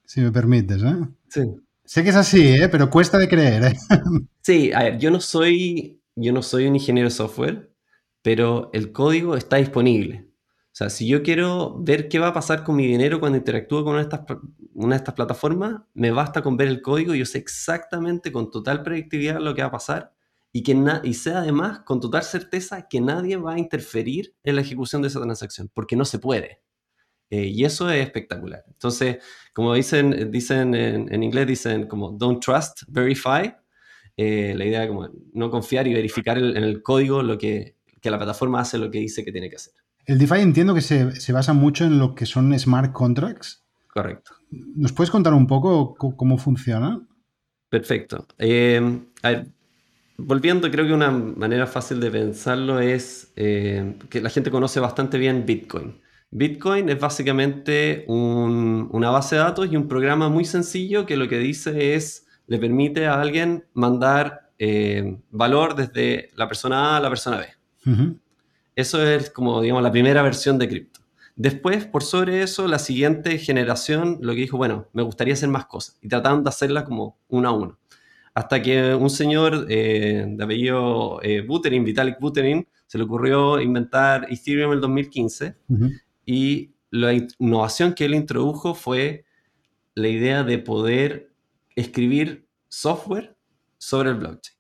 Si 0.05 0.21
me 0.21 0.33
permites, 0.33 0.83
¿eh? 0.83 0.97
Sí. 1.29 1.43
Sé 1.89 2.03
que 2.05 2.11
es 2.11 2.17
así, 2.17 2.47
¿eh? 2.47 2.69
pero 2.69 2.91
cuesta 2.91 3.17
de 3.17 3.29
creer. 3.29 3.65
¿eh? 3.65 3.77
Sí, 4.43 4.73
a 4.75 4.81
ver, 4.83 4.99
yo 4.99 5.11
no 5.11 5.21
soy, 5.21 6.03
yo 6.17 6.35
no 6.35 6.43
soy 6.43 6.67
un 6.67 6.75
ingeniero 6.75 7.09
de 7.09 7.15
software, 7.15 7.73
pero 8.21 8.69
el 8.75 8.93
código 8.93 9.37
está 9.37 9.57
disponible. 9.57 10.29
O 10.67 10.71
sea, 10.79 10.91
si 10.91 11.09
yo 11.09 11.23
quiero 11.23 11.79
ver 11.83 12.11
qué 12.11 12.19
va 12.19 12.29
a 12.29 12.33
pasar 12.35 12.63
con 12.63 12.77
mi 12.77 12.87
dinero 12.87 13.21
cuando 13.21 13.39
interactúo 13.39 13.85
con 13.85 13.95
una 13.95 14.03
de 14.03 14.97
estas, 14.97 15.15
plataformas, 15.15 15.81
me 15.95 16.11
basta 16.11 16.43
con 16.43 16.59
ver 16.59 16.69
el 16.69 16.83
código 16.83 17.15
y 17.15 17.21
yo 17.21 17.25
sé 17.25 17.39
exactamente 17.39 18.33
con 18.33 18.51
total 18.51 18.83
predictividad 18.83 19.41
lo 19.41 19.55
que 19.55 19.63
va 19.63 19.69
a 19.69 19.73
pasar 19.73 20.13
y, 20.53 20.63
que 20.63 20.77
y 21.05 21.15
sé 21.15 21.33
además 21.33 21.81
con 21.87 22.01
total 22.01 22.23
certeza 22.23 22.87
que 22.87 23.01
nadie 23.01 23.39
va 23.39 23.55
a 23.55 23.59
interferir 23.59 24.35
en 24.45 24.57
la 24.57 24.61
ejecución 24.61 25.01
de 25.01 25.09
esa 25.09 25.23
transacción, 25.23 25.71
porque 25.73 25.97
no 25.97 26.05
se 26.05 26.19
puede. 26.19 26.61
Eh, 27.31 27.47
y 27.47 27.65
eso 27.65 27.91
es 27.91 28.03
espectacular. 28.03 28.65
Entonces, 28.69 29.19
como 29.53 29.75
dicen, 29.75 30.31
dicen 30.31 30.75
en, 30.75 31.23
inglés, 31.23 31.47
dicen 31.47 31.87
como 31.87 32.13
don't 32.13 32.43
trust, 32.43 32.83
verify. 32.89 33.55
Eh, 34.17 34.55
la 34.57 34.65
idea 34.65 34.81
de 34.81 34.89
como 34.89 35.09
no 35.33 35.51
confiar 35.51 35.87
y 35.87 35.95
verificar 35.95 36.39
en 36.39 36.57
el 36.57 36.83
código 36.83 37.23
lo 37.23 37.39
que, 37.39 37.77
que, 38.01 38.11
la 38.11 38.19
plataforma 38.19 38.61
hace 38.61 38.79
lo 38.79 38.91
que 38.91 38.99
dice 38.99 39.25
que 39.25 39.31
tiene 39.31 39.49
que 39.49 39.57
hacer. 39.57 39.75
El 40.07 40.19
DeFi 40.19 40.41
entiendo 40.41 40.75
que 40.75 40.81
se, 40.81 41.13
se 41.21 41.33
basa 41.33 41.53
mucho 41.53 41.85
en 41.85 41.99
lo 41.99 42.15
que 42.15 42.27
son 42.27 42.59
smart 42.59 42.93
contracts. 42.93 43.63
Correcto. 43.93 44.33
¿Nos 44.51 44.93
puedes 44.93 45.11
contar 45.11 45.35
un 45.35 45.47
poco 45.47 45.95
cómo 45.95 46.39
funciona? 46.39 47.07
Perfecto. 47.69 48.27
Eh, 48.39 48.81
a 49.23 49.31
ver, 49.31 49.47
volviendo, 50.17 50.71
creo 50.71 50.87
que 50.87 50.95
una 50.95 51.11
manera 51.11 51.67
fácil 51.67 52.01
de 52.01 52.11
pensarlo 52.11 52.81
es 52.81 53.33
que 53.37 54.21
la 54.23 54.31
gente 54.31 54.51
conoce 54.51 54.81
bastante 54.81 55.19
bien 55.19 55.45
Bitcoin. 55.45 56.01
Bitcoin 56.31 56.89
es 56.91 57.01
básicamente 57.01 58.05
una 58.07 59.11
base 59.11 59.37
de 59.37 59.43
datos 59.43 59.69
y 59.71 59.77
un 59.77 59.89
programa 59.89 60.29
muy 60.29 60.45
sencillo 60.45 61.07
que 61.07 61.17
lo 61.17 61.29
que 61.29 61.39
dice 61.39 61.95
es, 61.95 62.27
le 62.47 62.59
permite 62.59 63.07
a 63.07 63.21
alguien 63.21 63.65
mandar 63.75 64.51
eh, 64.59 65.19
valor 65.31 65.75
desde 65.75 66.31
la 66.35 66.49
persona 66.49 66.95
A 66.95 66.97
a 66.99 67.01
la 67.01 67.09
persona 67.09 67.39
B. 67.39 67.47
Eso 68.77 69.03
es 69.03 69.31
como, 69.31 69.61
digamos, 69.61 69.83
la 69.83 69.91
primera 69.91 70.23
versión 70.23 70.59
de 70.59 70.69
cripto. 70.69 71.01
Después, 71.35 71.87
por 71.87 72.03
sobre 72.03 72.43
eso, 72.43 72.67
la 72.67 72.79
siguiente 72.79 73.39
generación 73.39 74.19
lo 74.21 74.35
que 74.35 74.41
dijo, 74.41 74.57
bueno, 74.57 74.89
me 74.93 75.03
gustaría 75.03 75.35
hacer 75.35 75.49
más 75.49 75.67
cosas 75.67 75.97
y 76.03 76.09
trataron 76.09 76.43
de 76.43 76.49
hacerla 76.49 76.85
como 76.85 77.17
uno 77.29 77.49
a 77.49 77.53
uno. 77.53 77.79
Hasta 78.35 78.61
que 78.61 78.95
un 78.95 79.09
señor 79.09 79.67
eh, 79.69 80.25
de 80.29 80.45
apellido 80.45 81.21
eh, 81.23 81.41
Buterin, 81.41 81.85
Vitalik 81.85 82.21
Buterin, 82.21 82.67
se 82.87 82.99
le 82.99 83.05
ocurrió 83.05 83.61
inventar 83.61 84.27
Ethereum 84.31 84.71
en 84.71 84.77
el 84.77 84.81
2015 84.81 85.55
y 86.29 86.75
la 86.91 87.15
innovación 87.15 87.95
que 87.95 88.05
él 88.05 88.15
introdujo 88.15 88.75
fue 88.75 89.25
la 89.95 90.09
idea 90.09 90.45
de 90.45 90.59
poder 90.59 91.33
escribir 91.75 92.47
software 92.69 93.35
sobre 93.79 94.11
el 94.11 94.17
blockchain. 94.17 94.59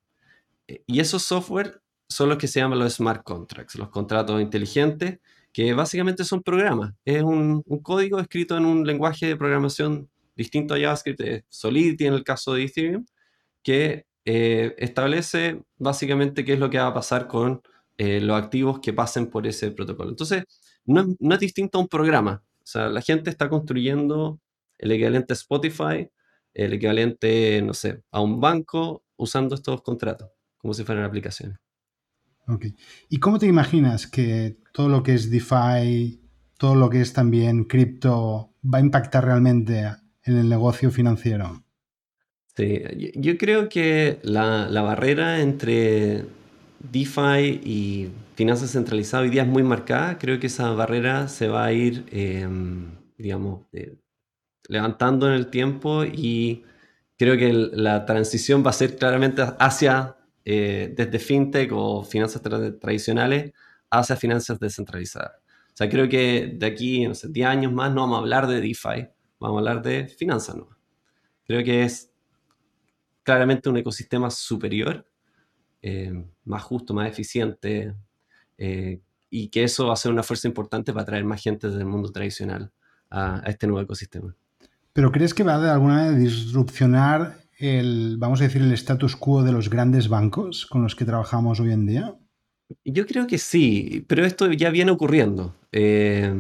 Eh, 0.66 0.82
y 0.87 1.00
esos 1.00 1.25
software 1.25 1.82
son 2.08 2.30
los 2.30 2.38
que 2.38 2.48
se 2.48 2.60
llaman 2.60 2.78
los 2.78 2.94
smart 2.94 3.22
contracts, 3.22 3.75
los 3.75 3.90
contratos 3.90 4.40
inteligentes, 4.40 5.18
que 5.52 5.75
básicamente 5.75 6.25
son 6.25 6.42
programas. 6.42 6.94
Es 7.04 7.22
un, 7.22 7.62
código 7.82 8.18
escrito 8.18 8.56
en 8.56 8.64
un 8.64 8.87
lenguaje 8.87 9.26
de 9.26 9.37
programación 9.37 10.08
distinto 10.37 10.72
a 10.72 10.80
JavaScript, 10.80 11.44
Solidity 11.50 12.06
en 12.06 12.14
el 12.14 12.25
caso 12.25 12.54
de 12.54 12.64
Ethereum, 12.64 13.04
que 13.62 14.06
eh, 14.25 14.75
establece 14.78 15.62
básicamente 15.76 16.46
qué 16.46 16.54
es 16.54 16.60
lo 16.60 16.70
que 16.70 16.78
va 16.78 16.87
a 16.87 16.94
pasar 16.94 17.28
con 17.28 17.60
eh, 17.98 18.22
los 18.22 18.42
activos 18.42 18.80
que 18.80 18.94
pasen 18.94 19.26
por 19.28 19.46
ese 19.46 19.70
protocolo. 19.70 20.08
Entonces, 20.08 20.44
no, 20.88 21.35
es 21.35 21.40
distinto 21.40 21.78
a 21.78 21.83
un 21.83 21.88
programa. 21.88 22.42
O 22.59 22.66
sea, 22.66 22.88
la 22.88 23.02
gente 23.02 23.30
está 23.30 23.49
construyendo 23.49 24.40
el 24.78 24.92
equivalente 24.92 25.33
a 25.33 25.37
Spotify, 25.37 26.11
el 26.54 26.73
equivalente, 26.73 27.62
no 27.62 27.75
sé, 27.75 28.02
a 28.11 28.21
un 28.21 28.40
banco 28.40 29.04
usando 29.16 29.54
estos 29.54 29.83
contratos, 29.83 30.30
como 30.57 30.75
si 30.75 30.85
fueran 30.85 31.04
aplicaciones. 31.04 31.59
Ok. 32.47 32.66
¿Y 33.09 33.18
cómo 33.18 33.38
te 33.38 33.47
imaginas 33.47 34.07
que 34.07 34.59
todo 34.73 34.88
lo 34.88 35.02
que 35.02 35.14
es 35.14 35.30
DeFi, 35.30 36.21
todo 36.57 36.75
lo 36.75 36.88
que 36.88 37.00
es 37.00 37.12
también 37.12 37.64
cripto, 37.64 38.54
va 38.62 38.78
a 38.78 38.80
impactar 38.80 39.25
realmente 39.25 39.80
en 40.25 40.37
el 40.38 40.49
negocio 40.49 40.90
financiero? 40.90 41.64
Sí, 42.57 42.83
yo 43.14 43.37
creo 43.38 43.68
que 43.68 44.18
la, 44.23 44.68
la 44.68 44.83
barrera 44.83 45.40
entre 45.40 46.25
DeFi 46.80 47.61
y 47.64 48.11
finanzas 48.35 48.70
centralizadas 48.73 49.25
hoy 49.25 49.30
día 49.30 49.42
es 49.42 49.49
muy 49.49 49.62
marcada. 49.62 50.18
Creo 50.18 50.38
que 50.38 50.47
esa 50.47 50.70
barrera 50.73 51.28
se 51.28 51.49
va 51.49 51.64
a 51.64 51.73
ir, 51.73 52.06
em, 52.11 52.92
digamos, 53.16 53.66
eh, 53.73 53.97
levantando 54.68 55.28
en 55.28 55.35
el 55.35 55.49
tiempo 55.50 56.04
y 56.04 56.64
creo 57.18 57.37
que 57.37 57.52
la 57.52 58.06
transición 58.06 58.64
va 58.64 58.70
a 58.70 58.73
ser 58.75 58.97
claramente 58.97 59.42
hacia, 59.58 60.16
eh, 60.44 60.92
desde 60.97 61.18
fintech 61.18 61.70
o 61.73 62.04
finanzas 62.04 62.42
tradicionales, 62.80 63.52
hacia 63.90 64.16
finanzas 64.16 64.61
descentralizadas. 64.61 65.32
O 65.38 65.76
sea, 65.78 65.88
creo 65.88 66.08
que 66.08 66.54
de 66.56 66.66
aquí, 66.66 67.06
no 67.06 67.14
sé, 67.14 67.28
10 67.28 67.47
años 67.49 67.73
más 67.73 67.92
no 67.92 68.02
vamos 68.02 68.16
a 68.18 68.20
hablar 68.20 68.47
de 68.47 68.61
DeFi, 68.61 69.08
vamos 69.40 69.56
a 69.56 69.58
hablar 69.70 69.82
de 69.82 70.08
finanzas 70.08 70.56
nuevas. 70.56 70.76
Creo 71.44 71.64
que 71.64 71.82
es 71.85 72.12
claramente 73.23 73.68
un 73.68 73.76
ecosistema 73.78 74.30
superior 74.30 75.06
eh, 75.82 76.25
más 76.49 76.62
justo, 76.62 76.95
más 76.95 77.09
eficiente, 77.09 77.95
eh, 78.57 79.00
y 79.31 79.49
que 79.49 79.64
eso 79.64 79.87
va 79.87 79.93
a 79.93 79.97
ser 79.97 80.12
una 80.12 80.23
fuerza 80.23 80.49
importante 80.49 80.93
para 80.93 81.02
atraer 81.02 81.25
más 81.25 81.43
gente 81.43 81.69
del 81.69 81.85
mundo 81.85 82.11
tradicional 82.11 82.71
a, 83.11 83.43
este 83.47 83.67
nuevo 83.67 83.83
ecosistema. 83.83 84.35
¿Pero 84.93 85.12
crees 85.12 85.35
que 85.35 85.45
va 85.45 85.61
de 85.61 85.71
alguna 85.71 85.95
manera 85.95 86.17
a 86.17 86.19
disrupcionar 86.19 87.37
el, 87.59 88.17
vamos 88.19 88.40
a 88.40 88.45
decir, 88.45 88.62
el 88.62 88.73
status 88.73 89.17
quo 89.17 89.43
de 89.43 89.52
los 89.52 89.71
grandes 89.71 90.09
bancos 90.09 90.67
con 90.67 90.83
los 90.83 90.97
que 90.97 91.05
trabajamos 91.05 91.61
hoy 91.61 91.73
en 91.73 91.87
día? 91.87 92.14
Yo 92.85 93.07
creo 93.07 93.26
que 93.26 93.38
sí, 93.38 94.05
pero 94.09 94.25
esto 94.25 94.50
ya 94.52 94.71
viene 94.71 94.90
ocurriendo. 94.90 95.55
Eh, 95.73 96.33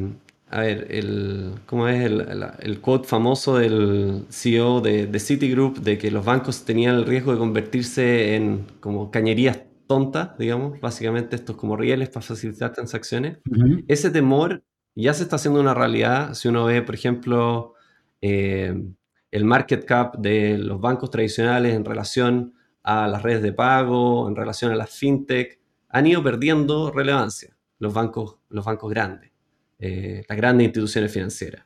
a 0.50 0.60
ver, 0.60 0.86
el, 0.90 1.52
¿cómo 1.66 1.88
es 1.88 2.04
el, 2.04 2.80
quote 2.80 3.06
famoso 3.06 3.58
del 3.58 4.24
CEO 4.30 4.80
de, 4.80 5.06
de, 5.06 5.20
Citigroup 5.20 5.78
de 5.78 5.98
que 5.98 6.10
los 6.10 6.24
bancos 6.24 6.64
tenían 6.64 6.94
el 6.94 7.04
riesgo 7.04 7.32
de 7.32 7.38
convertirse 7.38 8.34
en 8.34 8.64
como 8.80 9.10
cañerías 9.10 9.58
tontas, 9.88 10.38
digamos, 10.38 10.80
básicamente 10.80 11.34
estos 11.34 11.56
como 11.56 11.76
rieles 11.76 12.10
para 12.10 12.24
facilitar 12.24 12.72
transacciones? 12.72 13.38
Ese 13.88 14.10
temor 14.10 14.62
ya 14.94 15.12
se 15.14 15.24
está 15.24 15.36
haciendo 15.36 15.60
una 15.60 15.74
realidad. 15.74 16.34
Si 16.34 16.46
uno 16.46 16.66
ve, 16.66 16.82
por 16.82 16.94
ejemplo, 16.94 17.74
eh, 18.20 18.80
el 19.30 19.44
market 19.44 19.84
cap 19.84 20.16
de 20.18 20.58
los 20.58 20.80
bancos 20.80 21.10
tradicionales 21.10 21.74
en 21.74 21.84
relación 21.84 22.54
a 22.82 23.08
las 23.08 23.22
redes 23.22 23.42
de 23.42 23.52
pago, 23.52 24.28
en 24.28 24.36
relación 24.36 24.70
a 24.70 24.76
las 24.76 24.90
fintech, 24.90 25.60
han 25.88 26.06
ido 26.06 26.22
perdiendo 26.22 26.92
relevancia 26.92 27.56
los 27.78 27.92
bancos, 27.92 28.36
los 28.48 28.64
bancos 28.64 28.90
grandes. 28.90 29.32
Eh, 29.78 30.24
las 30.28 30.36
grandes 30.36 30.66
instituciones 30.66 31.12
financieras. 31.12 31.64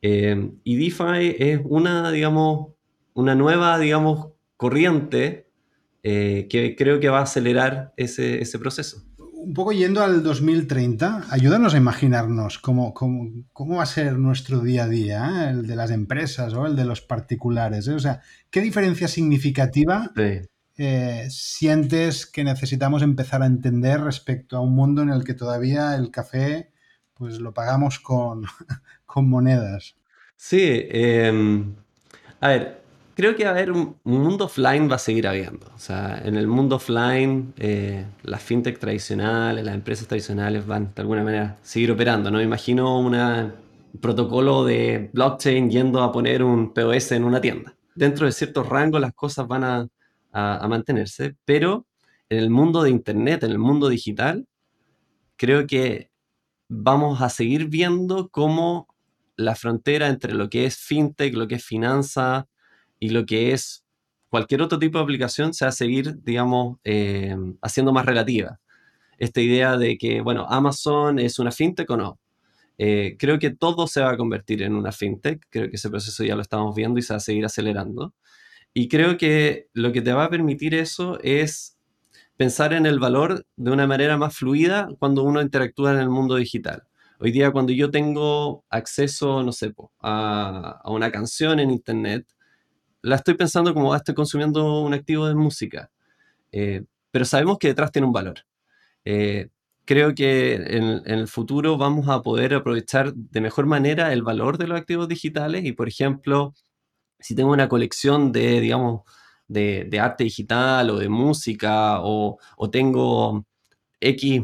Eh, 0.00 0.52
y 0.64 0.76
DeFi 0.76 1.36
es 1.38 1.60
una, 1.64 2.10
digamos, 2.10 2.72
una 3.14 3.34
nueva, 3.34 3.78
digamos, 3.78 4.28
corriente 4.56 5.50
eh, 6.02 6.46
que 6.50 6.74
creo 6.76 7.00
que 7.00 7.08
va 7.08 7.20
a 7.20 7.22
acelerar 7.22 7.92
ese, 7.96 8.42
ese, 8.42 8.58
proceso. 8.58 9.02
Un 9.18 9.54
poco 9.54 9.72
yendo 9.72 10.02
al 10.02 10.22
2030, 10.22 11.26
ayúdanos 11.30 11.74
a 11.74 11.76
imaginarnos 11.76 12.58
cómo, 12.58 12.94
cómo, 12.94 13.30
cómo 13.52 13.76
va 13.76 13.82
a 13.82 13.86
ser 13.86 14.18
nuestro 14.18 14.60
día 14.60 14.84
a 14.84 14.88
día, 14.88 15.50
el 15.50 15.66
de 15.66 15.76
las 15.76 15.90
empresas 15.90 16.54
o 16.54 16.66
el 16.66 16.76
de 16.76 16.84
los 16.84 17.00
particulares. 17.00 17.88
O 17.88 17.98
sea, 17.98 18.20
¿qué 18.50 18.60
diferencia 18.60 19.08
significativa 19.08 20.12
sientes 21.28 22.26
que 22.26 22.44
necesitamos 22.44 23.02
empezar 23.02 23.42
a 23.42 23.46
entender 23.46 24.00
respecto 24.00 24.56
a 24.56 24.60
un 24.60 24.74
mundo 24.74 25.02
en 25.02 25.10
el 25.10 25.22
que 25.22 25.34
todavía 25.34 25.94
el 25.94 26.10
café 26.10 26.72
pues 27.22 27.38
lo 27.38 27.54
pagamos 27.54 28.00
con, 28.00 28.44
monedas. 29.14 29.94
Sí, 30.36 30.86
em, 30.90 31.76
a 32.40 32.48
ver, 32.48 32.81
creo 33.14 33.36
que 33.36 33.46
a 33.46 33.52
ver, 33.52 33.72
un, 33.72 33.96
mundo 34.04 34.46
offline 34.46 34.90
va 34.90 34.96
a 34.96 34.98
seguir 34.98 35.26
habiendo. 35.26 35.66
O 35.74 35.78
sea, 35.78 36.20
en 36.24 36.36
el 36.36 36.46
mundo 36.46 36.76
offline, 36.76 37.52
eh, 37.58 38.04
las 38.22 38.42
fintech 38.42 38.78
tradicionales, 38.78 39.64
las 39.64 39.74
empresas 39.74 40.06
tradicionales 40.08 40.66
van 40.66 40.92
de 40.94 41.02
alguna 41.02 41.22
manera 41.22 41.58
a 41.62 41.64
seguir 41.64 41.92
operando. 41.92 42.30
No 42.30 42.40
imagino 42.40 42.98
un 42.98 43.52
protocolo 44.00 44.64
de 44.64 45.10
blockchain 45.12 45.70
yendo 45.70 46.02
a 46.02 46.12
poner 46.12 46.42
un 46.42 46.72
POS 46.72 47.12
en 47.12 47.24
una 47.24 47.40
tienda. 47.40 47.74
Dentro 47.94 48.26
de 48.26 48.32
ciertos 48.32 48.68
rangos 48.68 49.00
las 49.00 49.12
cosas 49.12 49.46
van 49.46 49.64
a 49.64 50.68
mantenerse, 50.68 51.36
pero 51.44 51.86
en 52.30 52.38
el 52.38 52.50
mundo 52.50 52.82
de 52.82 52.90
Internet, 52.90 53.44
en 53.44 53.50
el 53.50 53.58
mundo 53.58 53.88
digital, 53.90 54.46
creo 55.36 55.66
que 55.66 56.10
vamos 56.68 57.20
a 57.20 57.28
seguir 57.28 57.66
viendo 57.66 58.30
cómo 58.30 58.88
la 59.36 59.54
frontera 59.54 60.08
entre 60.08 60.32
lo 60.32 60.48
que 60.48 60.64
es 60.64 60.76
fintech, 60.76 61.34
lo 61.34 61.46
que 61.48 61.56
es 61.56 61.64
finanza 61.64 62.46
y 63.02 63.08
lo 63.08 63.26
que 63.26 63.52
es 63.52 63.84
cualquier 64.28 64.62
otro 64.62 64.78
tipo 64.78 64.98
de 64.98 65.02
aplicación 65.02 65.54
se 65.54 65.64
va 65.64 65.70
a 65.70 65.72
seguir, 65.72 66.22
digamos, 66.22 66.78
eh, 66.84 67.36
haciendo 67.60 67.92
más 67.92 68.06
relativa. 68.06 68.60
Esta 69.18 69.40
idea 69.40 69.76
de 69.76 69.98
que, 69.98 70.20
bueno, 70.20 70.46
Amazon 70.48 71.18
es 71.18 71.40
una 71.40 71.50
fintech 71.50 71.90
o 71.90 71.96
no. 71.96 72.20
Eh, 72.78 73.16
creo 73.18 73.40
que 73.40 73.50
todo 73.50 73.88
se 73.88 74.02
va 74.02 74.12
a 74.12 74.16
convertir 74.16 74.62
en 74.62 74.76
una 74.76 74.92
fintech. 74.92 75.44
Creo 75.50 75.68
que 75.68 75.74
ese 75.74 75.90
proceso 75.90 76.22
ya 76.22 76.36
lo 76.36 76.42
estamos 76.42 76.76
viendo 76.76 77.00
y 77.00 77.02
se 77.02 77.12
va 77.12 77.16
a 77.16 77.20
seguir 77.20 77.44
acelerando. 77.44 78.14
Y 78.72 78.86
creo 78.86 79.16
que 79.16 79.66
lo 79.72 79.90
que 79.90 80.00
te 80.00 80.12
va 80.12 80.26
a 80.26 80.30
permitir 80.30 80.72
eso 80.76 81.18
es 81.24 81.76
pensar 82.36 82.72
en 82.72 82.86
el 82.86 83.00
valor 83.00 83.44
de 83.56 83.72
una 83.72 83.88
manera 83.88 84.16
más 84.16 84.36
fluida 84.36 84.88
cuando 85.00 85.24
uno 85.24 85.42
interactúa 85.42 85.92
en 85.92 85.98
el 85.98 86.08
mundo 86.08 86.36
digital. 86.36 86.84
Hoy 87.18 87.32
día 87.32 87.50
cuando 87.50 87.72
yo 87.72 87.90
tengo 87.90 88.64
acceso, 88.70 89.42
no 89.42 89.50
sé, 89.50 89.74
a, 90.02 90.82
una 90.84 91.10
canción 91.10 91.58
en 91.58 91.72
Internet, 91.72 92.28
la 93.02 93.16
estoy 93.16 93.34
pensando 93.34 93.74
como, 93.74 93.92
ah, 93.92 93.98
estoy 93.98 94.14
consumiendo 94.14 94.80
un 94.80 94.94
activo 94.94 95.26
de 95.26 95.34
música. 95.34 95.90
Eh, 96.52 96.84
pero 97.10 97.24
sabemos 97.24 97.58
que 97.58 97.68
detrás 97.68 97.92
tiene 97.92 98.06
un 98.06 98.12
valor. 98.12 98.40
Eh, 99.04 99.48
creo 99.84 100.14
que 100.14 100.54
en, 100.54 101.02
el 101.06 101.28
futuro 101.28 101.76
vamos 101.76 102.08
a 102.08 102.22
poder 102.22 102.54
aprovechar 102.54 103.12
de 103.14 103.40
mejor 103.40 103.66
manera 103.66 104.12
el 104.12 104.22
valor 104.22 104.58
de 104.58 104.68
los 104.68 104.78
activos 104.78 105.08
digitales 105.08 105.64
y, 105.64 105.72
por 105.72 105.88
ejemplo, 105.88 106.54
si 107.18 107.34
tengo 107.34 107.52
una 107.52 107.68
colección 107.68 108.32
de, 108.32 108.60
digamos, 108.60 109.02
de, 109.48 109.88
arte 110.00 110.24
digital 110.24 110.90
o 110.90 110.98
de 110.98 111.08
música 111.08 112.00
o, 112.02 112.38
tengo 112.70 113.44
X 114.00 114.42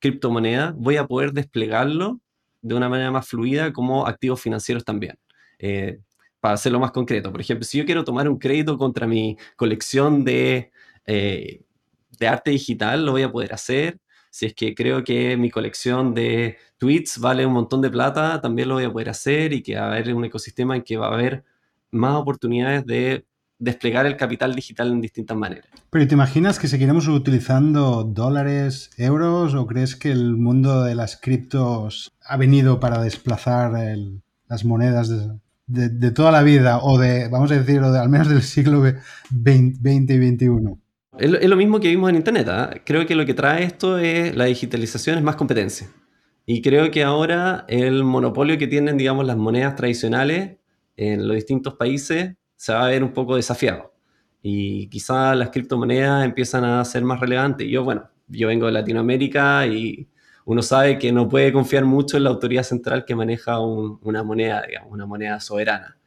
criptomoneda, 0.00 0.74
voy 0.76 0.96
a 0.96 1.06
poder 1.06 1.32
desplegarlo 1.32 2.20
de 2.60 2.74
una 2.74 2.88
manera 2.88 3.10
más 3.10 3.28
fluida 3.28 3.72
como 3.72 4.06
activos 4.06 4.40
financieros 4.40 4.84
también. 4.84 5.18
Eh, 5.58 6.00
para 6.42 6.54
hacerlo 6.54 6.80
más 6.80 6.90
concreto, 6.90 7.30
por 7.30 7.40
ejemplo, 7.40 7.64
si 7.64 7.78
yo 7.78 7.84
quiero 7.84 8.02
tomar 8.02 8.28
un 8.28 8.36
crédito 8.36 8.76
contra 8.76 9.06
mi 9.06 9.36
colección 9.54 10.24
de, 10.24 10.72
eh, 11.06 11.62
de 12.18 12.26
arte 12.26 12.50
digital, 12.50 13.06
lo 13.06 13.12
voy 13.12 13.22
a 13.22 13.30
poder 13.30 13.54
hacer 13.54 14.00
si 14.32 14.46
es 14.46 14.54
que 14.54 14.74
creo 14.74 15.04
que 15.04 15.36
mi 15.36 15.50
colección 15.50 16.14
de 16.14 16.56
tweets 16.78 17.18
vale 17.18 17.44
un 17.44 17.52
montón 17.52 17.82
de 17.82 17.90
plata, 17.90 18.40
también 18.40 18.66
lo 18.66 18.76
voy 18.76 18.84
a 18.84 18.90
poder 18.90 19.10
hacer 19.10 19.52
y 19.52 19.62
que 19.62 19.76
va 19.76 19.82
a 19.82 19.92
haber 19.92 20.14
un 20.14 20.24
ecosistema 20.24 20.74
en 20.74 20.82
que 20.82 20.96
va 20.96 21.08
a 21.08 21.14
haber 21.14 21.44
más 21.90 22.14
oportunidades 22.16 22.86
de 22.86 23.26
desplegar 23.58 24.06
el 24.06 24.16
capital 24.16 24.54
digital 24.54 24.90
en 24.90 25.02
distintas 25.02 25.36
maneras. 25.36 25.66
Pero 25.90 26.08
¿te 26.08 26.14
imaginas 26.14 26.58
que 26.58 26.66
seguiremos 26.66 27.06
utilizando 27.08 28.04
dólares, 28.04 28.90
euros 28.96 29.54
o 29.54 29.66
crees 29.66 29.96
que 29.96 30.10
el 30.10 30.34
mundo 30.38 30.82
de 30.82 30.94
las 30.94 31.18
criptos 31.18 32.10
ha 32.24 32.38
venido 32.38 32.80
para 32.80 33.02
desplazar 33.02 33.72
las 34.48 34.64
monedas 34.64 35.10
de, 35.10 35.38
toda 36.14 36.30
la 36.30 36.42
vida 36.42 36.78
o 36.78 36.98
de, 36.98 37.28
vamos 37.28 37.50
a 37.50 37.58
decir, 37.58 37.80
al 37.80 38.08
menos 38.08 38.28
del 38.28 38.42
siglo 38.42 38.82
XX 38.82 39.80
y 39.84 40.34
XXI? 40.34 40.82
Es 41.18 41.48
lo, 41.48 41.56
mismo 41.56 41.78
que 41.78 41.88
vimos 41.88 42.10
en 42.10 42.16
Internet. 42.16 42.48
¿ah? 42.48 42.70
Creo 42.84 43.06
que 43.06 43.14
lo 43.14 43.26
que 43.26 43.34
trae 43.34 43.64
esto 43.64 43.98
es 43.98 44.34
la 44.34 44.46
digitalización, 44.46 45.18
es 45.18 45.24
más 45.24 45.36
competencia. 45.36 45.88
Y 46.46 46.62
creo 46.62 46.90
que 46.90 47.04
ahora 47.04 47.64
el 47.68 48.02
monopolio 48.02 48.58
que 48.58 48.66
tienen, 48.66 48.96
digamos, 48.96 49.26
las 49.26 49.36
monedas 49.36 49.76
tradicionales 49.76 50.56
en 50.96 51.26
los 51.26 51.36
distintos 51.36 51.74
países 51.74 52.34
se 52.56 52.72
va 52.72 52.86
a 52.86 52.88
ver 52.88 53.04
un 53.04 53.12
poco 53.12 53.36
desafiado. 53.36 53.92
Y 54.42 54.88
quizás 54.88 55.36
las 55.36 55.50
criptomonedas 55.50 56.24
empiezan 56.24 56.64
a 56.64 56.84
ser 56.84 57.04
más 57.04 57.20
relevantes. 57.20 57.68
Yo, 57.68 57.84
bueno, 57.84 58.08
yo 58.26 58.48
vengo 58.48 58.66
de 58.66 58.72
Latinoamérica 58.72 59.66
y 59.66 60.08
uno 60.44 60.62
sabe 60.62 60.98
que 60.98 61.12
no 61.12 61.28
puede 61.28 61.52
confiar 61.52 61.84
mucho 61.84 62.16
en 62.16 62.24
la 62.24 62.30
autoridad 62.30 62.62
central 62.62 63.04
que 63.04 63.14
maneja 63.14 63.60
una 63.60 64.22
moneda, 64.22 64.62
digamos, 64.66 64.92
una 64.92 65.06
moneda 65.06 65.40
soberana. 65.40 65.98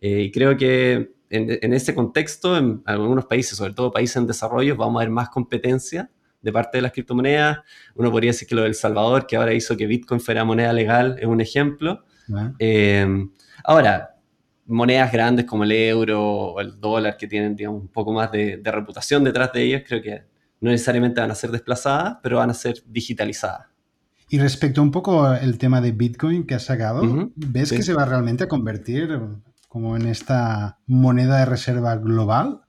Eh, 0.00 0.22
y 0.22 0.30
creo 0.30 0.56
que 0.56 1.12
en, 1.30 1.72
ese 1.72 1.94
contexto, 1.94 2.56
en 2.56 2.82
algunos 2.86 3.26
países, 3.26 3.56
sobre 3.56 3.72
todo 3.72 3.92
países 3.92 4.16
en 4.16 4.26
desarrollo, 4.26 4.76
vamos 4.76 5.00
a 5.00 5.04
ver 5.04 5.10
más 5.10 5.28
competencia 5.28 6.10
de 6.42 6.52
parte 6.52 6.78
de 6.78 6.82
las 6.82 6.92
criptomonedas. 6.92 7.58
Uno 7.94 8.10
podría 8.10 8.30
decir 8.30 8.48
que 8.48 8.54
lo 8.54 8.62
del 8.62 8.74
Salvador, 8.74 9.26
que 9.26 9.36
ahora 9.36 9.52
hizo 9.52 9.76
que 9.76 9.86
Bitcoin 9.86 10.20
fuera 10.20 10.44
moneda 10.44 10.72
legal, 10.72 11.16
es 11.20 11.26
un 11.26 11.40
ejemplo. 11.40 12.04
Eh, 12.58 13.06
ahora, 13.64 14.16
monedas 14.66 15.12
grandes 15.12 15.44
como 15.46 15.64
el 15.64 15.72
euro 15.72 16.22
o 16.22 16.60
el 16.60 16.80
dólar, 16.80 17.16
que 17.16 17.26
tienen 17.26 17.56
digamos, 17.56 17.82
un 17.82 17.88
poco 17.88 18.12
más 18.12 18.30
de, 18.32 18.60
reputación 18.64 19.24
detrás 19.24 19.52
de 19.52 19.62
ellas, 19.62 19.82
creo 19.86 20.02
que 20.02 20.22
no 20.60 20.70
necesariamente 20.70 21.20
van 21.20 21.30
a 21.30 21.34
ser 21.34 21.50
desplazadas, 21.50 22.18
pero 22.22 22.38
van 22.38 22.50
a 22.50 22.54
ser 22.54 22.82
digitalizadas. 22.86 23.66
Y 24.32 24.38
respecto 24.38 24.80
un 24.80 24.92
poco 24.92 25.34
el 25.34 25.58
tema 25.58 25.80
de 25.80 25.90
Bitcoin 25.90 26.46
que 26.46 26.54
has 26.54 26.64
sacado, 26.64 27.02
¿ves 27.34 27.72
que 27.72 27.82
se 27.82 27.94
va 27.94 28.04
realmente 28.04 28.44
a 28.44 28.48
convertir 28.48 29.18
como 29.66 29.96
en 29.96 30.06
esta 30.06 30.78
moneda 30.86 31.38
de 31.38 31.46
reserva 31.46 31.96
global? 31.96 32.60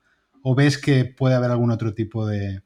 ¿O 0.42 0.56
ves 0.56 0.80
que 0.80 1.06
puede 1.06 1.36
haber 1.36 1.52
algún 1.52 1.70
otro 1.70 1.94
tipo 1.94 2.26
de 2.26 2.64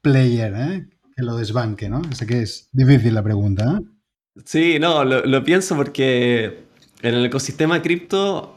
player 0.00 0.54
eh, 0.56 0.88
que 1.14 1.22
lo 1.22 1.36
desbanque? 1.36 1.90
¿no? 1.90 2.00
Sé 2.14 2.26
que 2.26 2.40
es 2.40 2.70
difícil 2.72 3.12
la 3.12 3.22
pregunta. 3.22 3.78
¿eh? 3.78 3.84
Sí, 4.46 4.78
no, 4.80 5.04
lo, 5.04 5.44
pienso 5.44 5.76
porque 5.76 6.64
en 7.02 7.14
el 7.14 7.26
ecosistema 7.26 7.82
cripto 7.82 8.56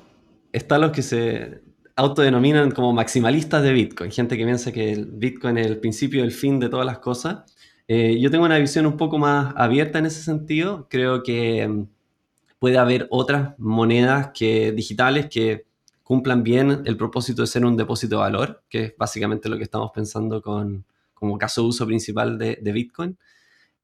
están 0.53 0.79
los 0.79 0.91
que 0.91 1.01
se 1.01 1.61
autodenominan 1.97 2.71
como 2.71 2.93
maximalistas 2.93 3.63
de 3.63 3.73
Bitcoin, 3.73 4.11
gente 4.11 4.37
que 4.37 4.45
piensa 4.45 4.71
que 4.71 4.93
el 4.93 5.07
Bitcoin 5.07 5.57
es 5.57 5.67
el 5.67 5.77
principio 5.79 6.21
y 6.21 6.23
el 6.23 6.31
fin 6.31 6.61
de 6.61 6.69
todas 6.69 6.85
las 6.85 6.99
cosas. 6.99 7.52
Eh, 7.87 8.19
yo 8.19 8.31
tengo 8.31 8.45
una 8.45 8.57
visión 8.57 8.85
un 8.85 8.97
poco 8.97 9.17
más 9.17 9.53
abierta 9.57 9.99
en 9.99 10.05
ese 10.05 10.21
sentido. 10.23 10.87
Creo 10.89 11.23
que 11.23 11.85
puede 12.59 12.77
haber 12.77 13.07
otras 13.09 13.57
monedas 13.59 14.31
que, 14.33 14.71
digitales 14.71 15.27
que 15.29 15.65
cumplan 16.03 16.43
bien 16.43 16.83
el 16.85 16.97
propósito 16.97 17.41
de 17.41 17.47
ser 17.47 17.65
un 17.65 17.77
depósito 17.77 18.17
de 18.17 18.21
valor, 18.21 18.63
que 18.69 18.83
es 18.85 18.93
básicamente 18.97 19.49
lo 19.49 19.57
que 19.57 19.63
estamos 19.63 19.91
pensando 19.93 20.41
con, 20.41 20.85
como 21.13 21.37
caso 21.37 21.61
de 21.61 21.67
uso 21.67 21.85
principal 21.85 22.37
de, 22.37 22.71
Bitcoin. 22.73 23.17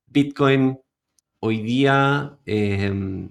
Bitcoin 0.07 0.79
hoy 1.39 1.62
día... 1.62 2.38
Eh, 2.45 3.29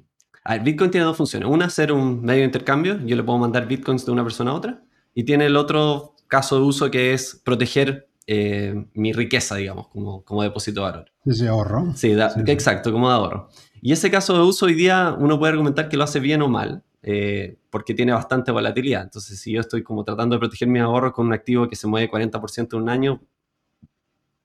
Bitcoin 0.63 0.91
tiene 0.91 1.05
dos 1.05 1.17
funciones. 1.17 1.47
Una, 1.49 1.69
ser 1.69 1.93
un 1.93 2.23
medio 2.23 2.41
de 2.41 2.47
intercambio. 2.47 2.99
Yo 3.05 3.17
le 3.17 3.23
puedo 3.23 3.39
mandar 3.39 3.69
Bitcoins 3.69 4.07
de 4.07 4.13
una 4.13 4.23
persona 4.23 4.53
a 4.53 4.55
otra. 4.55 4.83
Y 5.15 5.25
tiene 5.25 5.45
el 5.45 5.57
otro 5.57 6.15
caso 6.27 6.57
de 6.57 6.63
uso 6.63 6.91
que 6.91 7.13
es 7.13 7.41
proteger 7.45 8.08
eh, 8.31 8.75
mi 8.93 9.15
riqueza, 9.15 9.57
digamos, 9.57 9.89
como, 9.89 10.23
como 10.23 10.43
depósito 10.43 10.85
de 10.85 10.91
valor. 10.91 11.13
Sí, 11.31 11.47
ahorro. 11.47 11.95
Sí, 11.97 12.15
exacto, 12.47 12.93
como 12.93 13.09
de 13.09 13.15
ahorro. 13.15 13.49
Y 13.81 13.93
ese 13.93 14.11
caso 14.11 14.35
de 14.35 14.41
uso 14.41 14.67
hoy 14.67 14.75
día 14.75 15.17
uno 15.19 15.39
puede 15.39 15.53
argumentar 15.53 15.89
que 15.89 15.97
lo 15.97 16.05
hace 16.05 16.21
bien 16.21 16.43
o 16.43 16.49
mal, 16.49 16.85
eh, 17.03 17.59
porque 17.71 17.95
tiene 17.95 18.13
bastante 18.13 18.53
volatilidad. 18.53 19.03
Entonces, 19.03 19.41
si 19.41 19.53
yo 19.53 19.63
estoy 19.63 19.83
como 19.83 20.05
tratando 20.05 20.37
de 20.37 20.41
proteger 20.41 20.69
mi 20.69 20.79
ahorro 20.79 21.11
con 21.11 21.27
un 21.27 21.33
activo 21.33 21.71
que 21.71 21.77
se 21.77 21.87
mueve 21.87 22.11
40% 22.11 22.77
en 22.77 22.83
un 22.83 22.91
año, 22.91 23.23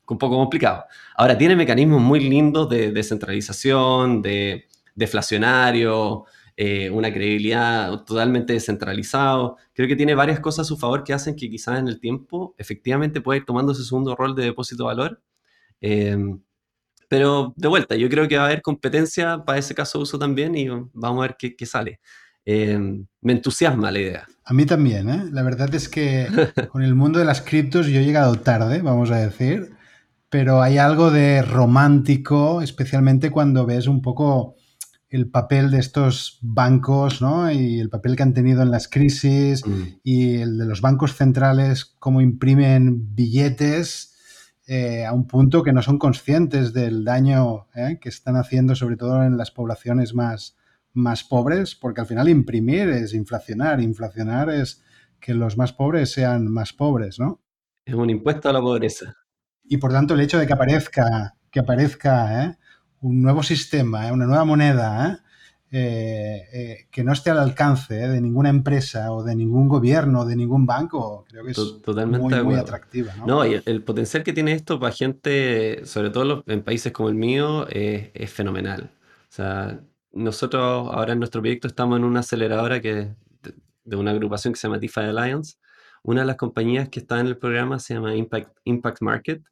un 0.08 0.17
poco 0.17 0.38
complicado. 0.38 0.86
Ahora, 1.17 1.38
tiene 1.38 1.58
mecanismos 1.58 2.02
muy 2.02 2.22
lindos 2.22 2.69
de 2.69 2.93
descentralización, 2.93 4.22
de 4.22 4.65
deflacionario, 4.96 6.24
eh, 6.55 6.89
una 6.91 7.11
credibilidad 7.11 8.03
totalmente 8.03 8.53
descentralizado. 8.53 9.57
Creo 9.73 9.87
que 9.87 9.95
tiene 9.95 10.13
varias 10.13 10.39
cosas 10.39 10.67
a 10.67 10.69
su 10.69 10.77
favor 10.77 11.03
que 11.03 11.13
hacen 11.13 11.35
que 11.35 11.49
quizás 11.49 11.79
en 11.79 11.87
el 11.87 11.99
tiempo 11.99 12.53
efectivamente 12.57 13.21
pueda 13.21 13.37
ir 13.37 13.45
tomando 13.45 13.71
ese 13.71 13.83
segundo 13.83 14.15
rol 14.15 14.35
de 14.35 14.43
depósito 14.43 14.83
de 14.83 14.87
valor. 14.87 15.21
Em, 15.81 16.39
pero 17.09 17.53
de 17.57 17.67
vuelta, 17.67 17.95
yo 17.95 18.09
creo 18.09 18.27
que 18.27 18.37
va 18.37 18.43
a 18.43 18.45
haber 18.47 18.61
competencia 18.61 19.43
para 19.45 19.59
ese 19.59 19.75
caso 19.75 19.97
de 19.99 20.03
uso 20.03 20.19
también 20.19 20.55
y 20.55 20.67
vamos 20.93 21.23
a 21.23 21.27
ver 21.27 21.37
qué, 21.37 21.65
sale. 21.65 21.99
Em, 22.45 23.05
me 23.21 23.33
entusiasma 23.33 23.91
la 23.91 23.99
idea. 23.99 24.27
A 24.45 24.53
mí 24.53 24.65
también, 24.65 25.09
¿eh? 25.09 25.23
La 25.31 25.43
verdad 25.43 25.73
es 25.73 25.89
que 25.89 26.27
con 26.71 26.83
el 26.83 26.95
mundo 26.95 27.19
de 27.19 27.25
las 27.25 27.41
criptos 27.41 27.87
yo 27.87 27.99
he 27.99 28.05
llegado 28.05 28.35
tarde, 28.35 28.81
vamos 28.81 29.09
a 29.11 29.17
decir, 29.17 29.71
pero 30.29 30.61
hay 30.61 30.77
algo 30.77 31.09
de 31.11 31.41
romántico, 31.41 32.61
especialmente 32.61 33.31
cuando 33.31 33.65
ves 33.65 33.87
un 33.87 34.01
poco 34.01 34.55
el 35.13 35.30
papel 35.30 35.69
de 35.69 35.78
estos 35.78 36.39
bancos 36.41 37.21
¿no? 37.21 37.52
y 37.52 37.80
el 37.80 37.91
papel 37.91 38.15
que 38.15 38.23
han 38.23 38.34
tenido 38.34 38.63
en 38.63 38.71
las 38.71 38.88
crisis 38.88 39.63
mm. 39.63 39.84
y 40.04 40.38
el 40.38 40.58
de 40.58 40.65
los 40.65 40.82
bancos 40.82 41.15
centrales, 41.15 41.86
cómo 41.86 42.19
imprimen 42.19 43.13
billetes 43.13 44.17
eh, 44.65 45.06
a 45.06 45.13
un 45.13 45.28
punto 45.28 45.62
que 45.62 45.71
no 45.71 45.84
son 45.84 45.99
conscientes 45.99 46.73
del 46.73 47.06
daño 47.06 47.67
¿eh? 47.76 47.99
que 48.02 48.10
están 48.10 48.38
haciendo, 48.38 48.73
sobre 48.73 48.97
todo 48.97 49.23
en 49.23 49.38
las 49.38 49.52
poblaciones 49.52 50.15
más, 50.15 50.58
más 50.93 51.23
pobres, 51.23 51.76
porque 51.76 52.02
al 52.02 52.08
final 52.08 52.28
imprimir 52.28 52.89
es 52.89 53.13
inflacionar, 53.13 53.82
inflacionar 53.82 54.49
es 54.49 54.82
que 55.19 55.36
los 55.36 55.60
más 55.60 55.73
pobres 55.73 56.12
sean 56.12 56.47
más 56.47 56.73
pobres, 56.73 57.19
¿no? 57.19 57.39
Es 57.86 57.93
un 57.93 58.10
impuesto 58.10 58.49
a 58.49 58.54
la 58.54 58.62
pobreza. 58.62 59.15
Y 59.63 59.78
por 59.78 59.91
tanto 59.91 60.15
el 60.15 60.21
hecho 60.21 60.39
de 60.39 60.47
que 60.47 60.54
aparezca, 60.54 61.36
que 61.52 61.60
aparezca 61.60 62.45
¿eh? 62.45 62.58
Un 63.03 63.21
nuevo 63.21 63.43
sistema, 63.43 64.07
¿eh? 64.07 64.11
una 64.11 64.25
nueva 64.25 64.45
moneda, 64.45 65.09
¿eh? 65.09 65.17
Eh, 65.75 66.87
que 66.91 67.03
no 67.03 67.11
esté 67.11 67.31
al 67.31 67.39
alcance 67.39 67.95
de 67.95 68.21
ninguna 68.21 68.49
empresa 68.49 69.11
o 69.11 69.23
de 69.23 69.35
ningún 69.35 69.67
gobierno 69.67 70.21
o 70.21 70.25
de 70.25 70.35
ningún 70.35 70.67
banco, 70.67 71.25
creo 71.27 71.43
que 71.43 71.51
es 71.51 71.81
Totalmente 71.83 72.43
muy, 72.43 72.55
atractiva. 72.55 73.13
¿no? 73.25 73.43
y 73.43 73.59
el, 73.65 73.81
potencial 73.81 74.23
que 74.23 74.33
tiene 74.33 74.51
esto 74.53 74.79
para 74.79 74.93
gente, 74.93 75.83
sobre 75.85 76.11
todo 76.11 76.43
en 76.45 76.61
países 76.61 76.91
como 76.91 77.09
el 77.09 77.15
mío, 77.15 77.65
es 77.69 78.31
fenomenal. 78.31 78.91
O 79.29 79.31
sea, 79.31 79.79
nosotros 80.11 80.89
ahora 80.93 81.13
en 81.13 81.19
nuestro 81.19 81.41
proyecto 81.41 81.67
estamos 81.67 81.97
en 81.97 82.03
una 82.03 82.19
aceleradora 82.19 82.79
que 82.79 83.15
de, 83.83 83.95
una 83.95 84.11
agrupación 84.11 84.53
que 84.53 84.59
se 84.59 84.67
llama 84.67 84.77
DeFi 84.77 85.01
Alliance. 85.01 85.55
Una 86.03 86.21
de 86.21 86.27
las 86.27 86.35
compañías 86.35 86.87
que 86.89 86.99
está 86.99 87.19
en 87.19 87.25
el 87.25 87.37
programa 87.37 87.79
se 87.79 87.95
llama 87.95 88.15
Impact, 88.15 88.55
Impact 88.63 89.01
Market. 89.01 89.43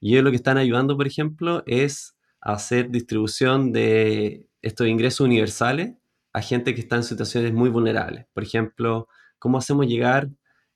Y 0.00 0.12
ellos 0.12 0.24
lo 0.24 0.30
que 0.30 0.36
están 0.36 0.56
ayudando, 0.56 0.96
por 0.96 1.06
ejemplo, 1.06 1.62
es 1.66 2.15
hacer 2.54 2.90
distribución 2.90 3.72
de 3.72 4.46
estos 4.62 4.86
ingresos 4.86 5.20
universales 5.20 5.94
a 6.32 6.40
gente 6.40 6.74
que 6.74 6.80
está 6.80 6.96
en 6.96 7.02
situaciones 7.02 7.52
muy 7.52 7.70
vulnerables. 7.70 8.26
Por 8.32 8.44
ejemplo, 8.44 9.08
cómo 9.38 9.58
hacemos 9.58 9.86
llegar 9.86 10.28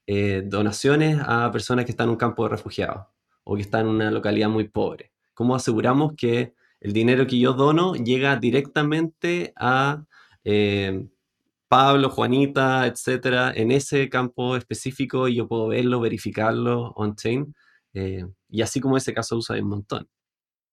eh, 0.07 0.43
donaciones 0.45 1.21
a 1.25 1.51
personas 1.53 1.85
que 1.85 1.93
están 1.93 2.07
en 2.07 2.13
un 2.13 2.17
campo 2.17 2.43
de 2.43 2.51
refugiados 2.51 3.07
o 3.45 3.55
que 3.55 3.63
están 3.63 3.83
en 3.83 3.89
una 3.89 4.11
localidad 4.11 4.49
muy 4.49 4.69
pobre? 4.69 5.13
¿Cómo 5.35 5.55
aseguramos 5.55 6.15
que 6.17 6.55
el 6.81 6.93
dinero 6.93 7.27
que 7.27 7.39
yo 7.39 7.53
dono 7.53 7.95
llega 7.95 8.37
directamente 8.37 9.53
a 9.57 10.05
eh, 10.45 11.07
Pablo, 11.69 12.11
Juanita, 12.11 12.87
etcétera, 12.87 13.53
en 13.55 13.71
ese 13.71 14.09
campo 14.09 14.57
específico 14.57 15.29
y 15.29 15.37
yo 15.37 15.47
puedo 15.47 15.69
verlo, 15.69 16.01
verificarlo 16.01 16.93
on-chain? 16.97 17.55
Eh, 17.95 18.27
y 18.49 18.63
así 18.63 18.81
como 18.81 18.97
ese 18.97 19.15
caso 19.15 19.37
usa 19.37 19.57
un 19.57 19.69
montón. 19.69 20.09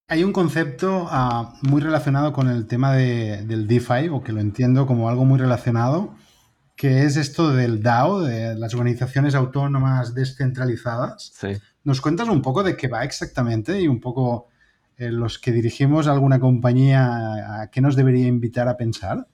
Hay 0.09 0.23
un 0.23 0.31
concepto 0.31 1.05
ah, 1.09 1.53
muy 1.63 1.81
relacionado 1.81 2.31
con 2.31 2.47
el 2.47 2.65
tema 2.65 2.93
del 2.93 3.67
DeFi, 3.67 4.07
o 4.09 4.23
que 4.23 4.31
lo 4.31 4.39
entiendo 4.39 4.87
como 4.87 5.09
algo 5.09 5.25
muy 5.25 5.37
relacionado, 5.37 6.15
que 6.77 7.03
es 7.03 7.17
esto 7.17 7.51
del 7.51 7.83
DAO, 7.83 8.21
de 8.21 8.55
las 8.55 8.73
organizaciones 8.73 9.35
autónomas 9.35 10.15
descentralizadas. 10.15 11.33
¿Nos 11.83 11.99
cuentas 11.99 12.29
un 12.29 12.41
poco 12.41 12.63
de 12.63 12.77
qué 12.77 12.87
va 12.87 13.03
exactamente 13.03 13.81
y 13.81 13.89
un 13.89 13.99
poco 13.99 14.47
eh, 14.95 15.11
los 15.11 15.39
que 15.39 15.51
dirigimos 15.51 16.07
alguna 16.07 16.39
compañía 16.39 17.61
a 17.61 17.69
qué 17.69 17.81
nos 17.81 17.97
debería 17.97 18.27
invitar 18.27 18.69
a 18.69 18.77
pensar? 18.77 19.27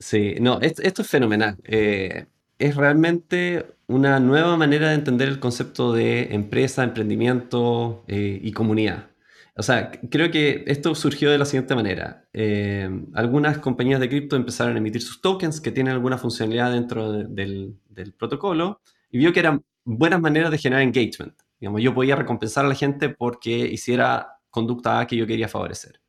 Sí, 0.00 0.34
no, 0.40 0.58
esto, 0.60 1.02
es 1.02 1.08
fenomenal. 1.08 1.56
Eh, 1.62 2.26
es 2.58 2.74
realmente 2.74 3.76
una 3.86 4.18
nueva 4.18 4.56
manera 4.56 4.88
de 4.88 4.94
entender 4.96 5.28
el 5.28 5.38
concepto 5.38 5.92
de 5.92 6.34
empresa, 6.34 6.82
emprendimiento 6.82 8.02
eh, 8.08 8.40
y 8.42 8.50
comunidad. 8.50 9.13
O 9.56 9.62
sea, 9.62 9.92
creo 10.10 10.30
que 10.32 10.64
esto 10.66 10.94
surgió 10.96 11.30
de 11.30 11.38
la 11.38 11.44
siguiente 11.44 11.76
manera. 11.76 12.28
Eh, 12.32 12.88
algunas 13.14 13.58
compañías 13.58 14.00
de 14.00 14.08
cripto 14.08 14.34
empezaron 14.34 14.74
a 14.74 14.78
emitir 14.78 15.00
sus 15.00 15.20
tokens 15.20 15.60
que 15.60 15.70
tienen 15.70 15.92
alguna 15.92 16.18
funcionalidad 16.18 16.72
dentro 16.72 17.12
del, 17.12 17.76
protocolo 18.18 18.80
y 19.10 19.18
vio 19.18 19.32
que 19.32 19.40
eran 19.40 19.64
buenas 19.84 20.20
maneras 20.20 20.50
de 20.50 20.58
generar 20.58 20.82
engagement. 20.82 21.34
Digamos, 21.60 21.82
yo 21.82 21.94
podía 21.94 22.16
recompensar 22.16 22.64
a 22.64 22.68
la 22.68 22.74
gente 22.74 23.10
porque 23.10 23.50
hiciera 23.50 24.40
conducta 24.50 24.98
A 24.98 25.06
que 25.06 25.16
yo 25.16 25.26
quería 25.26 25.48
favorecer. 25.48 26.00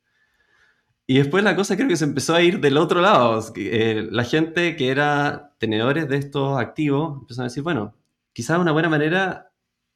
Y 1.06 1.18
después 1.18 1.44
la 1.44 1.54
cosa 1.54 1.76
creo 1.76 1.88
que 1.88 1.96
se 1.96 2.04
empezó 2.04 2.34
a 2.34 2.42
ir 2.42 2.60
del 2.60 2.76
otro 2.78 3.00
lado. 3.00 3.40
Eh, 3.54 4.08
la 4.10 4.24
gente 4.24 4.74
que 4.74 4.90
era 4.90 5.54
tenedores 5.58 6.08
de 6.08 6.16
estos 6.16 6.58
activos 6.58 7.20
empezaron 7.20 7.44
a 7.44 7.48
decir, 7.48 7.62
bueno, 7.62 7.94
quizás 8.32 8.58
una 8.58 8.72
buena 8.72 8.88
manera 8.88 9.52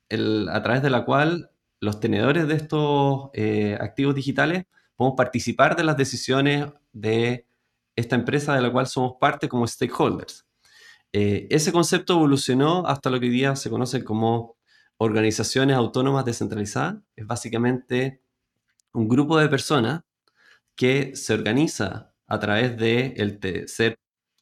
a 0.09 0.63
través 0.63 0.83
de 0.83 0.91
la 0.91 1.05
cual 1.05 1.51
los 1.81 1.99
tenedores 1.99 2.47
de 2.47 2.55
estos 2.55 3.31
eh, 3.33 3.77
activos 3.81 4.15
digitales 4.15 4.65
podemos 4.95 5.17
participar 5.17 5.77
de 5.77 5.85
las 5.85 5.97
decisiones 5.97 6.67
de 6.93 7.47
esta 7.97 8.17
empresa 8.17 8.55
de 8.55 8.61
la 8.61 8.71
cual 8.71 8.87
somos 8.87 9.15
parte 9.19 9.49
como 9.49 9.67
stakeholders. 9.67 10.47
Eh, 11.13 11.49
ese 11.51 11.73
concepto 11.73 12.15
evolucionó 12.15 12.87
hasta 12.87 13.11
lo 13.11 13.19
que 13.19 13.27
hoy 13.27 13.33
día 13.33 13.57
se 13.57 13.71
conoce 13.71 14.05
como 14.05 14.57
organizaciones 14.99 15.77
autónomas 15.77 16.25
descentralizadas. 16.25 16.97
Es 17.17 17.27
básicamente 17.27 18.23
un 18.93 19.09
grupo 19.09 19.39
de 19.39 19.49
personas 19.49 20.03
que 20.77 21.17
se 21.17 21.35
organiza 21.35 22.15
a 22.27 22.39
través 22.39 22.77
de 22.77 23.15
el 23.17 23.41
ser 23.69 23.99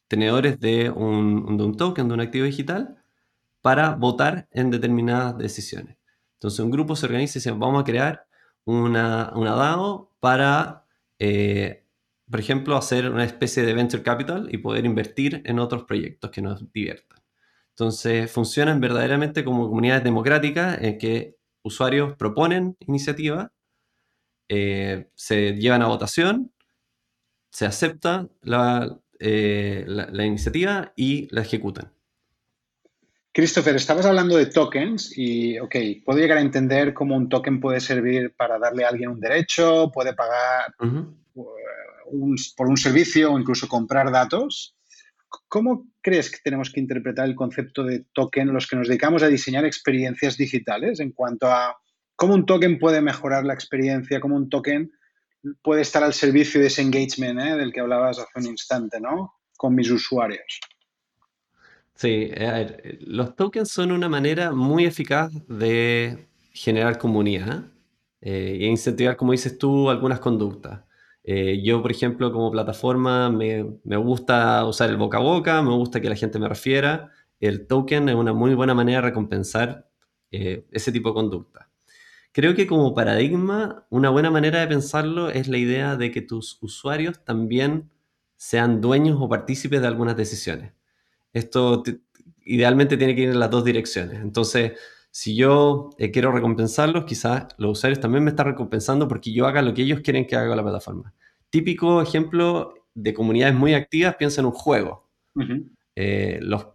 tenedores 0.09 0.59
de 0.61 0.90
un, 0.90 1.57
de 1.57 1.64
un 1.64 1.77
token, 1.77 2.09
de 2.09 2.14
un 2.14 2.20
activo 2.20 2.46
digital, 2.46 2.96
para 3.62 3.94
votar 3.94 4.48
en 4.51 4.70
determinadas 4.70 5.38
decisiones. 5.38 5.97
Entonces 6.38 6.61
un 6.61 6.70
grupo 6.70 6.94
se 6.94 7.07
organiza 7.07 7.38
y 7.38 7.40
dice, 7.40 7.51
vamos 7.51 7.83
a 7.83 7.85
crear 7.85 8.27
una, 8.64 9.33
una 9.35 9.57
DAO 9.57 10.14
para, 10.20 10.87
eh, 11.18 11.85
por 12.31 12.38
ejemplo, 12.38 12.77
hacer 12.77 13.11
una 13.11 13.24
especie 13.24 13.64
de 13.64 13.74
venture 13.74 14.05
capital 14.05 14.48
y 14.53 14.59
poder 14.59 14.87
invertir 14.87 15.42
en 15.44 15.59
otros 15.59 15.83
proyectos 15.85 16.31
que 16.31 16.40
nos 16.42 16.72
diviertan. 16.72 17.18
Entonces 17.70 18.31
funcionan 18.31 18.81
verdaderamente 18.81 19.44
como 19.44 19.68
comunidades 19.68 20.05
democráticas 20.05 20.79
en 20.81 20.98
que 20.98 21.37
usuarios 21.62 22.16
proponen 22.16 22.77
iniciativas, 22.81 23.51
eh, 24.48 25.11
se 25.14 25.55
llevan 25.55 25.83
a 25.83 25.88
votación, 25.88 26.53
se 27.51 27.66
acepta 27.66 28.29
eh, 29.18 29.85
la 29.87 30.24
iniciativa 30.24 30.92
y 30.94 31.29
la 31.35 31.42
ejecutan. 31.42 31.97
Christopher, 33.38 33.77
estabas 33.77 34.05
hablando 34.05 34.37
de 34.37 34.46
tokens 34.46 35.16
y, 35.16 35.61
ok, 35.61 35.77
puedo 36.05 36.18
llegar 36.18 36.38
a 36.38 36.40
entender 36.40 36.92
cómo 36.92 37.14
un 37.14 37.29
token 37.29 37.61
puede 37.61 37.79
servir 37.79 38.35
para 38.37 38.59
darle 38.59 38.85
a 38.85 38.88
alguien 38.88 39.11
un 39.11 39.20
derecho, 39.20 39.92
puede 39.94 40.12
pagar 40.12 40.74
uh, 40.81 42.35
por 42.57 42.66
un 42.66 42.77
servicio 42.77 43.33
o 43.33 43.38
incluso 43.38 43.68
comprar 43.68 44.11
datos. 44.11 44.74
¿Cómo 45.46 45.87
crees 46.03 46.33
que 46.33 46.38
tenemos 46.42 46.72
que 46.72 46.81
interpretar 46.81 47.27
el 47.27 47.37
concepto 47.37 47.85
de 47.85 48.07
token 48.12 48.53
los 48.53 48.66
que 48.66 48.74
nos 48.74 48.88
dedicamos 48.88 49.22
a 49.22 49.29
diseñar 49.29 49.64
experiencias 49.64 50.37
digitales 50.37 50.98
en 50.98 51.12
cuanto 51.12 51.46
a 51.46 51.77
cómo 52.16 52.35
un 52.35 52.44
token 52.44 52.81
puede 52.81 53.01
mejorar 53.01 53.44
la 53.44 53.55
experiencia, 53.55 54.18
cómo 54.18 54.35
un 54.35 54.48
token 54.48 54.90
puede 55.62 55.83
estar 55.83 56.03
al 56.03 56.12
servicio 56.12 56.61
de 56.61 56.66
ese 56.66 56.83
engagement 56.83 57.38
¿eh? 57.38 57.57
del 57.57 57.72
que 57.72 57.79
hablabas 57.79 58.18
hace 58.18 58.33
un 58.35 58.46
instante, 58.46 59.01
¿no? 59.01 59.35
Con 59.57 59.77
mis 59.77 59.88
usuarios. 59.92 60.59
Sí, 62.00 62.30
a 62.37 62.52
ver, 62.52 62.98
los 63.00 63.34
tokens 63.34 63.70
son 63.70 63.90
una 63.90 64.08
manera 64.08 64.52
muy 64.52 64.84
eficaz 64.84 65.32
de 65.48 66.28
generar 66.52 66.96
comunidad 66.96 67.72
eh, 68.20 68.58
e 68.61 68.66
incentivar, 68.66 69.16
como 69.16 69.32
dices 69.32 69.58
tú, 69.58 69.90
algunas 69.90 70.20
conductas. 70.20 70.84
Eh, 71.24 71.61
yo, 71.64 71.82
por 71.82 71.90
ejemplo, 71.90 72.32
como 72.32 72.52
plataforma 72.52 73.30
me, 73.30 73.80
me 73.82 73.96
gusta 73.96 74.64
usar 74.64 74.90
el 74.90 74.96
boca 74.96 75.18
a 75.18 75.20
boca, 75.22 75.61
me 75.61 75.74
gusta 75.74 76.00
que 76.00 76.08
la 76.08 76.14
gente 76.14 76.38
me 76.38 76.48
refiera. 76.48 77.11
El 77.40 77.66
token 77.66 78.08
es 78.08 78.14
una 78.14 78.32
muy 78.32 78.54
buena 78.54 78.74
manera 78.74 79.00
de 79.00 79.08
recompensar 79.08 79.90
eh, 80.30 80.66
ese 80.70 80.92
tipo 80.92 81.08
de 81.08 81.14
conducta. 81.14 81.68
Creo 82.32 82.54
que 82.54 82.68
como 82.68 82.94
paradigma, 82.94 83.87
una 83.90 84.11
buena 84.11 84.30
manera 84.30 84.61
de 84.61 84.68
pensarlo 84.68 85.30
es 85.30 85.48
la 85.48 85.58
idea 85.58 85.96
de 85.96 86.12
que 86.12 86.22
tus 86.22 86.58
usuarios 86.62 87.24
también 87.24 87.90
sean 88.37 88.80
dueños 88.80 89.18
o 89.20 89.28
partícipes 89.28 89.80
de 89.80 89.88
algunas 89.88 90.16
decisiones 90.16 90.78
esto 91.33 91.83
idealmente 92.45 92.97
tiene 92.97 93.14
que 93.14 93.23
ir 93.23 93.29
en 93.31 93.41
las 93.41 93.51
dos 93.51 93.64
direcciones. 93.64 94.21
Entonces, 94.21 94.73
si 95.11 95.35
yo 95.35 95.91
eh, 95.99 96.11
quiero 96.11 96.33
recompensarlos, 96.33 97.05
quizás 97.05 97.49
los 97.59 97.79
usuarios 97.79 98.01
también 98.01 98.25
me 98.25 98.31
están 98.31 98.47
recompensando 98.47 99.09
porque 99.09 99.33
yo 99.33 99.47
haga 99.47 99.62
lo 99.62 99.75
que 99.75 99.83
ellos 99.83 100.01
quieren 100.01 100.27
que 100.27 100.37
haga 100.37 100.57
la 100.57 100.62
plataforma. 100.62 101.14
Típico 101.51 102.03
ejemplo 102.03 102.75
de 102.95 103.14
comunidades 103.14 103.55
muy 103.55 103.75
activas, 103.75 104.17
piensa 104.17 104.41
en 104.41 104.47
un 104.47 104.53
juego. 104.53 105.09
Eh, 105.95 106.41
los, 106.43 106.67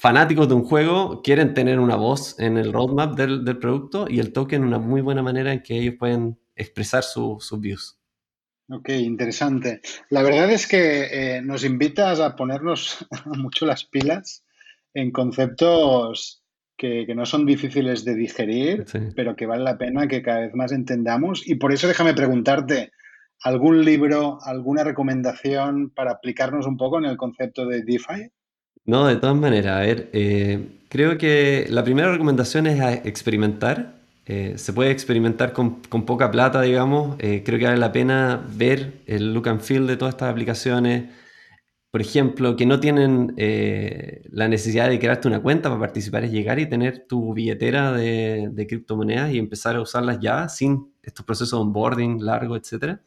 fanáticos 0.00 0.48
de 0.48 0.54
un 0.54 0.64
juego 0.64 1.22
quieren 1.22 1.54
tener 1.54 1.80
una 1.80 1.96
voz 1.96 2.38
en 2.38 2.56
el 2.56 2.72
roadmap 2.72 3.16
del, 3.16 3.58
producto 3.58 4.06
y 4.08 4.20
el 4.20 4.32
token 4.32 4.62
una 4.62 4.78
muy 4.78 5.00
buena 5.00 5.22
manera 5.22 5.52
en 5.52 5.62
que 5.62 5.76
ellos 5.76 5.96
pueden 5.98 6.38
expresar 6.54 7.02
sus 7.02 7.60
views. 7.60 7.97
Ok, 8.70 8.90
interesante. 8.90 9.80
La 10.10 10.22
verdad 10.22 10.50
es 10.50 10.66
que 10.66 11.36
eh, 11.36 11.42
nos 11.42 11.64
invitas 11.64 12.20
a 12.20 12.36
ponernos 12.36 13.06
mucho 13.24 13.64
las 13.64 13.84
pilas 13.84 14.44
en 14.92 15.10
conceptos 15.10 16.42
que, 16.76 17.06
no 17.14 17.26
son 17.26 17.46
difíciles 17.46 18.04
de 18.04 18.14
digerir, 18.14 18.84
pero 19.16 19.34
que 19.34 19.46
vale 19.46 19.64
la 19.64 19.78
pena 19.78 20.06
que 20.06 20.22
cada 20.22 20.40
vez 20.40 20.54
más 20.54 20.72
entendamos. 20.72 21.46
Y 21.48 21.56
por 21.56 21.72
eso 21.72 21.88
déjame 21.88 22.14
preguntarte, 22.14 22.92
¿algún 23.42 23.84
libro, 23.84 24.38
alguna 24.42 24.84
recomendación 24.84 25.90
para 25.90 26.12
aplicarnos 26.12 26.66
un 26.66 26.76
poco 26.76 26.98
en 26.98 27.06
el 27.06 27.16
concepto 27.16 27.66
de 27.66 27.82
DeFi? 27.82 28.30
No, 28.84 29.06
de 29.06 29.16
todas 29.16 29.36
maneras, 29.36 29.76
a 29.76 29.80
ver, 29.80 30.08
eh, 30.12 30.80
creo 30.88 31.18
que 31.18 31.66
la 31.68 31.84
primera 31.84 32.12
recomendación 32.12 32.66
es 32.66 33.04
experimentar 33.04 33.97
eh, 34.30 34.58
se 34.58 34.74
puede 34.74 34.90
experimentar 34.90 35.54
con, 35.54 35.80
poca 35.80 36.30
plata, 36.30 36.60
digamos. 36.60 37.16
Eh, 37.18 37.42
creo 37.44 37.58
que 37.58 37.64
vale 37.64 37.78
la 37.78 37.92
pena 37.92 38.46
ver 38.46 39.00
el 39.06 39.32
look 39.32 39.48
and 39.48 39.62
feel 39.62 39.86
de 39.86 39.96
todas 39.96 40.14
estas 40.14 40.30
aplicaciones. 40.30 41.10
Por 41.90 42.02
ejemplo, 42.02 42.54
que 42.54 42.66
no 42.66 42.78
tienen 42.78 43.32
eh, 43.38 44.22
la 44.30 44.46
necesidad 44.48 44.90
de 44.90 44.98
crearte 44.98 45.28
una 45.28 45.40
cuenta 45.40 45.70
para 45.70 45.80
participar, 45.80 46.24
es 46.24 46.30
llegar 46.30 46.58
y 46.58 46.68
tener 46.68 47.06
tu 47.08 47.32
billetera 47.32 47.92
de, 47.92 48.50
de 48.52 48.66
criptomonedas 48.66 49.32
y 49.32 49.38
empezar 49.38 49.76
a 49.76 49.80
usarlas 49.80 50.18
ya 50.20 50.46
sin 50.50 50.92
estos 51.02 51.24
procesos 51.24 51.58
de 51.58 51.62
onboarding 51.62 52.22
largo, 52.22 52.54
etc. 52.54 52.98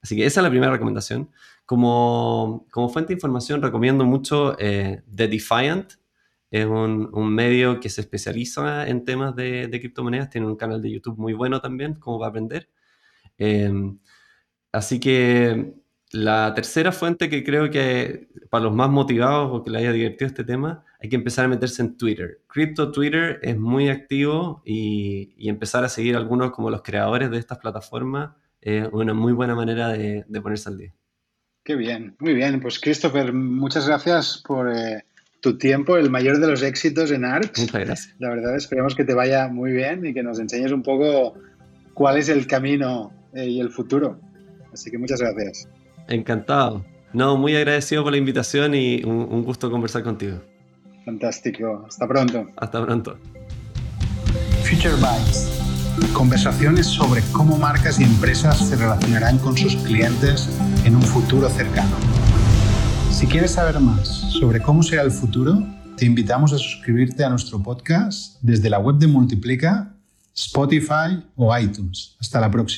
Así 0.00 0.16
que 0.16 0.24
esa 0.24 0.40
es 0.40 0.44
la 0.44 0.50
primera 0.50 0.72
recomendación. 0.72 1.28
Como, 1.66 2.66
como 2.70 2.88
fuente 2.88 3.08
de 3.08 3.14
información 3.14 3.60
recomiendo 3.60 4.06
mucho 4.06 4.56
The 4.56 5.28
Defiant, 5.28 5.92
es 6.54 6.66
un, 6.66 7.34
medio 7.34 7.80
que 7.80 7.88
se 7.88 8.00
especializa 8.00 8.86
en 8.86 9.04
temas 9.04 9.34
de, 9.34 9.68
criptomonedas, 9.72 10.30
tiene 10.30 10.46
un 10.46 10.54
canal 10.54 10.80
de 10.80 10.92
YouTube 10.92 11.18
muy 11.18 11.32
bueno 11.32 11.60
también, 11.60 11.94
como 11.94 12.20
va 12.20 12.26
a 12.26 12.28
aprender. 12.28 12.68
Em, 13.36 13.98
así 14.70 15.00
que 15.00 15.74
la 16.12 16.54
tercera 16.54 16.92
fuente 16.92 17.28
que 17.28 17.42
creo 17.42 17.70
que 17.70 18.28
para 18.50 18.62
los 18.66 18.72
más 18.72 18.88
motivados 18.88 19.50
o 19.52 19.64
que 19.64 19.70
les 19.72 19.80
haya 19.80 19.90
divertido 19.90 20.28
este 20.28 20.44
tema, 20.44 20.84
hay 21.00 21.08
que 21.08 21.16
empezar 21.16 21.44
a 21.44 21.48
meterse 21.48 21.82
en 21.82 21.96
Twitter. 21.96 22.42
Crypto 22.46 22.92
Twitter 22.92 23.40
es 23.42 23.58
muy 23.58 23.88
activo 23.88 24.62
y, 24.64 25.48
empezar 25.48 25.82
a 25.82 25.88
seguir 25.88 26.14
algunos 26.14 26.52
como 26.52 26.70
los 26.70 26.82
creadores 26.82 27.32
de 27.32 27.38
estas 27.38 27.58
plataformas 27.58 28.30
es 28.60 28.88
una 28.92 29.12
muy 29.12 29.32
buena 29.32 29.56
manera 29.56 29.88
de, 29.88 30.24
ponerse 30.40 30.68
al 30.68 30.78
día. 30.78 30.94
Qué 31.64 31.74
bien, 31.74 32.14
muy 32.20 32.34
bien. 32.34 32.60
Pues 32.60 32.78
Christopher, 32.78 33.32
muchas 33.32 33.88
gracias 33.88 34.40
por... 34.46 34.72
Eh, 34.72 35.04
tu 35.44 35.58
tiempo, 35.58 35.98
el 35.98 36.08
mayor 36.08 36.38
de 36.38 36.46
los 36.46 36.62
éxitos 36.62 37.10
en 37.10 37.26
Arch. 37.26 37.58
Muchas 37.58 37.84
gracias. 37.84 38.14
La 38.18 38.30
verdad, 38.30 38.56
esperemos 38.56 38.94
que 38.94 39.04
te 39.04 39.12
vaya 39.12 39.46
muy 39.48 39.72
bien 39.72 40.06
y 40.06 40.14
que 40.14 40.22
nos 40.22 40.40
enseñes 40.40 40.72
un 40.72 40.82
poco 40.82 41.34
cuál 41.92 42.16
es 42.16 42.30
el 42.30 42.46
camino 42.46 43.12
eh, 43.34 43.44
y 43.44 43.60
el 43.60 43.68
futuro. 43.68 44.18
Así 44.72 44.90
que 44.90 44.96
muchas 44.96 45.20
gracias. 45.20 45.68
Encantado. 46.08 46.82
No, 47.12 47.36
muy 47.36 47.54
agradecido 47.54 48.02
por 48.02 48.12
la 48.12 48.16
invitación 48.16 48.74
y 48.74 49.04
un, 49.04 49.16
un 49.30 49.44
gusto 49.44 49.70
conversar 49.70 50.02
contigo. 50.02 50.40
Fantástico. 51.04 51.84
Hasta 51.86 52.08
pronto. 52.08 52.46
Hasta 52.56 52.82
pronto. 52.82 53.18
Future 54.62 54.94
Bytes. 54.94 55.60
Conversaciones 56.14 56.86
sobre 56.86 57.20
cómo 57.32 57.58
marcas 57.58 58.00
y 58.00 58.04
empresas 58.04 58.66
se 58.66 58.76
relacionarán 58.76 59.36
con 59.36 59.58
sus 59.58 59.76
clientes 59.76 60.48
en 60.86 60.96
un 60.96 61.02
futuro 61.02 61.50
cercano. 61.50 61.96
Si 63.10 63.26
quieres 63.26 63.50
saber 63.50 63.78
más 63.78 64.23
sobre 64.34 64.60
cómo 64.60 64.82
será 64.82 65.02
el 65.02 65.12
futuro, 65.12 65.62
te 65.96 66.04
invitamos 66.04 66.52
a 66.52 66.58
suscribirte 66.58 67.22
a 67.22 67.28
nuestro 67.28 67.62
podcast 67.62 68.36
desde 68.42 68.68
la 68.68 68.80
web 68.80 68.96
de 68.96 69.06
Multiplica, 69.06 69.94
Spotify 70.34 71.22
o 71.36 71.56
iTunes. 71.56 72.16
Hasta 72.18 72.40
la 72.40 72.50
próxima. 72.50 72.72